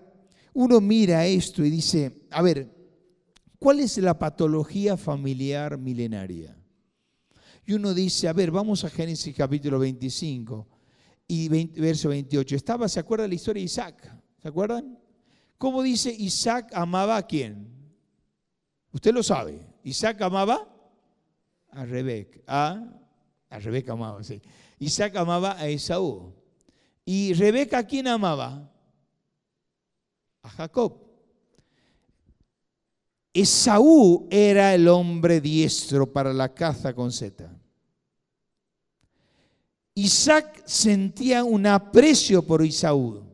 uno 0.55 0.81
mira 0.81 1.25
esto 1.25 1.65
y 1.65 1.71
dice, 1.71 2.27
a 2.33 2.43
ver, 2.43 2.74
¿cuál 3.59 3.81
es 3.81 3.99
la 3.99 4.19
patología 4.19 4.97
familiar 4.97 5.79
milenaria? 5.79 6.57
Y 7.67 7.73
uno 7.73 7.95
dice, 7.95 8.29
a 8.29 8.33
ver, 8.33 8.51
vamos 8.51 8.85
a 8.85 8.91
Génesis 8.91 9.35
capítulo 9.35 9.79
25 9.79 10.69
y 11.27 11.49
verso 11.81 12.11
28. 12.11 12.57
Estaba, 12.57 12.89
¿se 12.89 13.01
acuerda 13.01 13.27
la 13.27 13.35
historia 13.35 13.61
de 13.61 13.65
Isaac? 13.65 14.15
¿Se 14.43 14.49
acuerdan? 14.49 14.99
¿Cómo 15.57 15.83
dice 15.83 16.13
Isaac 16.13 16.71
amaba 16.75 17.17
a 17.17 17.27
quién? 17.27 17.75
Usted 18.93 19.15
lo 19.15 19.23
sabe. 19.23 19.67
Isaac 19.83 20.21
amaba 20.23 20.69
a 21.71 21.85
Rebeca. 21.85 22.41
A, 22.47 22.85
a 23.49 23.59
Rebeca 23.59 23.93
amaba, 23.93 24.23
sí. 24.23 24.43
Isaac 24.79 25.17
amaba 25.17 25.59
a 25.59 25.67
Esaú. 25.69 26.35
¿Y 27.05 27.33
Rebeca 27.35 27.79
a 27.79 27.87
quién 27.87 28.09
amaba? 28.09 28.71
A 30.43 30.49
Jacob. 30.51 31.04
Esaú 33.35 34.29
era 34.31 34.73
el 34.77 34.87
hombre 34.87 35.41
diestro 35.41 36.13
para 36.13 36.33
la 36.33 36.55
caza 36.55 36.95
con 36.95 37.11
Z. 37.11 37.51
Isaac 39.97 40.63
sentía 40.65 41.43
un 41.43 41.67
aprecio 41.67 42.43
por 42.43 42.63
Esaú. 42.63 43.25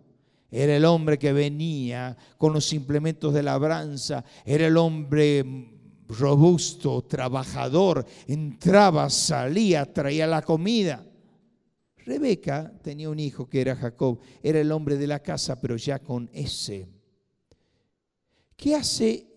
Era 0.51 0.75
el 0.75 0.87
hombre 0.87 1.19
que 1.19 1.35
venía 1.35 2.17
con 2.39 2.55
los 2.55 2.73
implementos 2.73 3.35
de 3.35 3.43
labranza, 3.43 4.25
era 4.45 4.67
el 4.67 4.77
hombre 4.79 5.45
robusto, 6.09 7.03
trabajador, 7.03 8.05
entraba, 8.27 9.09
salía, 9.11 9.93
traía 9.93 10.27
la 10.27 10.43
comida. 10.43 11.07
Rebeca 11.99 12.73
tenía 12.83 13.11
un 13.11 13.21
hijo 13.21 13.49
que 13.49 13.61
era 13.61 13.77
Jacob, 13.77 14.19
era 14.43 14.61
el 14.61 14.73
hombre 14.73 14.97
de 14.97 15.07
la 15.07 15.21
casa, 15.21 15.61
pero 15.61 15.77
ya 15.77 15.99
con 15.99 16.29
ese. 16.33 16.89
¿Qué 18.57 18.75
hace 18.75 19.30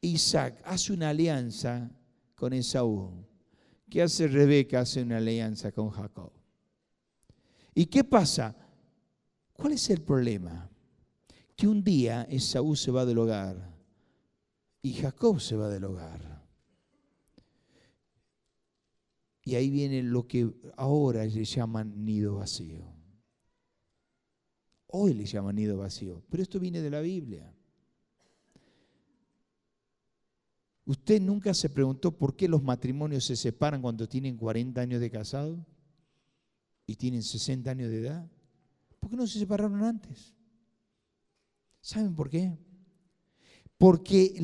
Isaac? 0.00 0.60
Hace 0.64 0.92
una 0.92 1.10
alianza 1.10 1.90
con 2.34 2.52
Esaú. 2.52 3.26
¿Qué 3.88 4.02
hace 4.02 4.28
Rebeca? 4.28 4.80
Hace 4.80 5.02
una 5.02 5.18
alianza 5.18 5.72
con 5.72 5.90
Jacob. 5.90 6.32
¿Y 7.74 7.86
qué 7.86 8.04
pasa? 8.04 8.56
¿Cuál 9.52 9.72
es 9.72 9.90
el 9.90 10.00
problema? 10.02 10.70
Que 11.56 11.68
un 11.68 11.82
día 11.84 12.22
Esaú 12.22 12.76
se 12.76 12.90
va 12.90 13.04
del 13.04 13.18
hogar 13.18 13.70
y 14.82 14.94
Jacob 14.94 15.40
se 15.40 15.56
va 15.56 15.68
del 15.68 15.84
hogar. 15.84 16.40
Y 19.44 19.54
ahí 19.54 19.70
viene 19.70 20.02
lo 20.02 20.26
que 20.26 20.50
ahora 20.76 21.24
le 21.24 21.44
llaman 21.44 22.04
nido 22.04 22.36
vacío. 22.36 22.84
Hoy 24.86 25.14
le 25.14 25.24
llaman 25.24 25.56
nido 25.56 25.78
vacío, 25.78 26.22
pero 26.28 26.42
esto 26.42 26.58
viene 26.58 26.80
de 26.80 26.90
la 26.90 27.00
Biblia. 27.00 27.52
¿Usted 30.90 31.20
nunca 31.20 31.54
se 31.54 31.70
preguntó 31.70 32.10
por 32.10 32.34
qué 32.34 32.48
los 32.48 32.62
matrimonios 32.62 33.24
se 33.24 33.36
separan 33.36 33.80
cuando 33.80 34.08
tienen 34.08 34.36
40 34.36 34.80
años 34.80 35.00
de 35.00 35.10
casado 35.10 35.64
y 36.86 36.96
tienen 36.96 37.22
60 37.22 37.70
años 37.70 37.90
de 37.90 37.98
edad? 37.98 38.28
¿Por 38.98 39.10
qué 39.10 39.16
no 39.16 39.26
se 39.26 39.38
separaron 39.38 39.84
antes? 39.84 40.34
¿Saben 41.80 42.14
por 42.14 42.28
qué? 42.28 42.58
Porque 43.78 44.34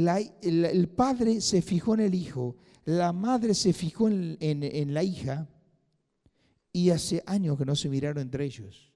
el 0.42 0.88
padre 0.88 1.40
se 1.40 1.62
fijó 1.62 1.94
en 1.94 2.00
el 2.00 2.14
hijo 2.14 2.56
la 2.86 3.12
madre 3.12 3.52
se 3.52 3.72
fijó 3.72 4.08
en, 4.08 4.94
la 4.94 5.02
hija 5.02 5.48
y 6.72 6.90
hace 6.90 7.22
años 7.26 7.58
que 7.58 7.64
no 7.64 7.74
se 7.74 7.88
miraron 7.88 8.22
entre 8.22 8.44
ellos. 8.44 8.92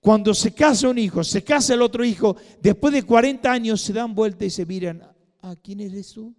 Cuando 0.00 0.34
se 0.34 0.52
casa 0.52 0.90
un 0.90 0.98
hijo, 0.98 1.24
se 1.24 1.42
casa 1.42 1.72
el 1.72 1.80
otro 1.80 2.04
hijo, 2.04 2.36
después 2.60 2.92
de 2.92 3.02
40 3.02 3.50
años 3.50 3.80
se 3.80 3.94
dan 3.94 4.14
vuelta 4.14 4.44
y 4.44 4.50
se 4.50 4.66
miran, 4.66 5.13
¿a 5.50 5.56
quién 5.56 5.80
eres 5.80 6.12
tú? 6.12 6.34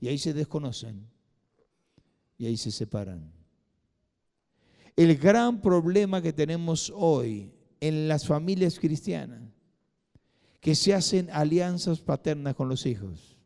Y 0.00 0.08
ahí 0.08 0.18
se 0.18 0.32
desconocen 0.32 1.06
y 2.36 2.46
ahí 2.46 2.56
se 2.56 2.70
separan. 2.70 3.32
El 4.96 5.16
gran 5.16 5.60
problema 5.60 6.20
que 6.20 6.32
tenemos 6.32 6.92
hoy 6.94 7.52
en 7.80 8.08
las 8.08 8.26
familias 8.26 8.78
cristianas, 8.78 9.42
que 10.60 10.74
se 10.74 10.92
hacen 10.94 11.30
alianzas 11.30 12.00
paternas 12.00 12.54
con 12.54 12.68
los 12.68 12.84
hijos. 12.86 13.38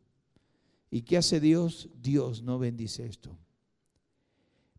¿Y 0.91 1.03
qué 1.03 1.17
hace 1.17 1.41
Dios? 1.41 1.89
Dios 2.01 2.43
no 2.43 2.59
bendice 2.59 3.07
esto. 3.07 3.37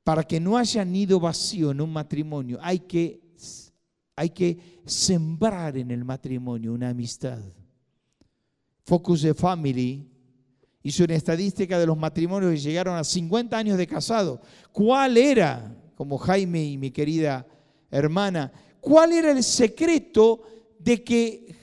Para 0.04 0.24
que 0.24 0.40
no 0.40 0.58
haya 0.58 0.84
nido 0.84 1.20
vacío 1.20 1.72
en 1.72 1.82
un 1.82 1.92
matrimonio, 1.92 2.58
hay 2.62 2.80
que, 2.80 3.22
hay 4.16 4.30
que 4.30 4.82
sembrar 4.86 5.78
en 5.78 5.92
el 5.92 6.04
matrimonio 6.04 6.74
una 6.74 6.90
amistad. 6.90 7.42
Focus 8.86 9.24
de 9.24 9.34
Family 9.34 10.08
hizo 10.84 11.04
una 11.04 11.16
estadística 11.16 11.80
de 11.80 11.88
los 11.88 11.98
matrimonios 11.98 12.52
que 12.52 12.60
llegaron 12.60 12.96
a 12.96 13.04
50 13.04 13.58
años 13.58 13.78
de 13.80 13.88
casado. 13.88 14.40
¿Cuál 14.72 15.18
era, 15.18 15.76
como 15.96 16.20
Jaime 16.20 16.64
y 16.64 16.78
mi 16.78 16.92
querida 16.92 17.48
hermana, 17.90 18.52
cuál 18.80 19.12
era 19.14 19.32
el 19.32 19.44
secreto 19.44 20.44
de 20.78 21.04
que 21.04 21.56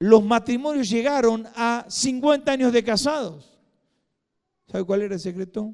los 0.00 0.24
matrimonios 0.24 0.90
llegaron 0.90 1.46
a 1.54 1.86
50 1.88 2.50
años 2.50 2.72
de 2.72 2.82
casados? 2.82 3.60
¿Sabe 4.66 4.82
cuál 4.82 5.02
era 5.02 5.14
el 5.14 5.20
secreto? 5.20 5.72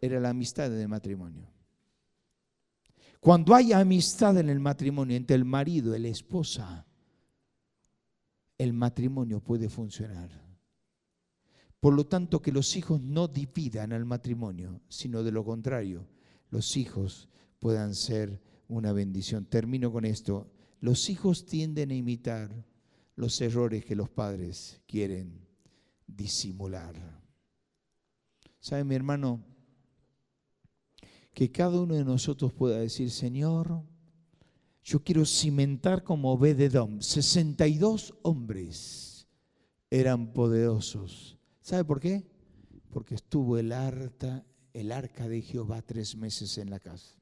Era 0.00 0.18
la 0.18 0.30
amistad 0.30 0.70
del 0.70 0.88
matrimonio. 0.88 1.46
Cuando 3.20 3.54
hay 3.54 3.74
amistad 3.74 4.38
en 4.38 4.48
el 4.48 4.58
matrimonio 4.58 5.16
entre 5.16 5.36
el 5.36 5.44
marido 5.44 5.94
y 5.94 6.00
la 6.00 6.08
esposa, 6.08 6.86
el 8.62 8.72
matrimonio 8.72 9.40
puede 9.40 9.68
funcionar. 9.68 10.30
Por 11.80 11.94
lo 11.94 12.06
tanto, 12.06 12.40
que 12.40 12.52
los 12.52 12.76
hijos 12.76 13.00
no 13.02 13.26
dividan 13.26 13.92
al 13.92 14.04
matrimonio, 14.04 14.80
sino 14.88 15.24
de 15.24 15.32
lo 15.32 15.44
contrario, 15.44 16.06
los 16.48 16.76
hijos 16.76 17.28
puedan 17.58 17.96
ser 17.96 18.40
una 18.68 18.92
bendición. 18.92 19.46
Termino 19.46 19.90
con 19.90 20.04
esto. 20.04 20.52
Los 20.80 21.10
hijos 21.10 21.44
tienden 21.44 21.90
a 21.90 21.96
imitar 21.96 22.64
los 23.16 23.40
errores 23.40 23.84
que 23.84 23.96
los 23.96 24.10
padres 24.10 24.80
quieren 24.86 25.44
disimular. 26.06 26.94
¿Sabe 28.60 28.84
mi 28.84 28.94
hermano? 28.94 29.44
Que 31.34 31.50
cada 31.50 31.80
uno 31.80 31.94
de 31.94 32.04
nosotros 32.04 32.52
pueda 32.52 32.78
decir, 32.78 33.10
Señor, 33.10 33.82
yo 34.82 35.02
quiero 35.02 35.24
cimentar 35.24 36.02
como 36.02 36.32
Obededom. 36.32 37.00
62 37.00 38.14
hombres 38.22 39.26
eran 39.90 40.32
poderosos. 40.32 41.38
¿Sabe 41.60 41.84
por 41.84 42.00
qué? 42.00 42.24
Porque 42.90 43.14
estuvo 43.14 43.58
el, 43.58 43.72
arca, 43.72 44.44
el 44.72 44.92
arca 44.92 45.28
de 45.28 45.42
Jehová 45.42 45.82
tres 45.82 46.16
meses 46.16 46.58
en 46.58 46.70
la 46.70 46.80
casa. 46.80 47.16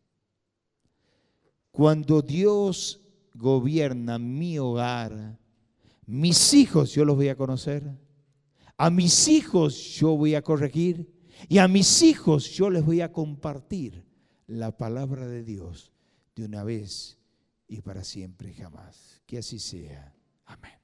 Cuando 1.70 2.22
Dios 2.22 3.00
gobierna 3.34 4.18
mi 4.18 4.58
hogar, 4.58 5.38
mis 6.06 6.54
hijos 6.54 6.92
yo 6.92 7.04
los 7.04 7.16
voy 7.16 7.28
a 7.28 7.36
conocer 7.36 7.96
a 8.80 8.88
mis 8.88 9.28
hijos 9.28 9.76
yo 9.98 10.16
voy 10.16 10.34
a 10.34 10.40
corregir 10.40 11.12
y 11.50 11.58
a 11.58 11.68
mis 11.68 12.00
hijos 12.00 12.48
yo 12.48 12.70
les 12.70 12.82
voy 12.82 13.02
a 13.02 13.12
compartir 13.12 14.06
la 14.46 14.78
palabra 14.78 15.28
de 15.28 15.44
Dios 15.44 15.92
de 16.34 16.46
una 16.46 16.64
vez 16.64 17.19
y 17.70 17.82
para 17.82 18.02
siempre 18.02 18.52
jamás. 18.52 19.22
Que 19.26 19.38
así 19.38 19.60
sea. 19.60 20.12
Amén. 20.44 20.79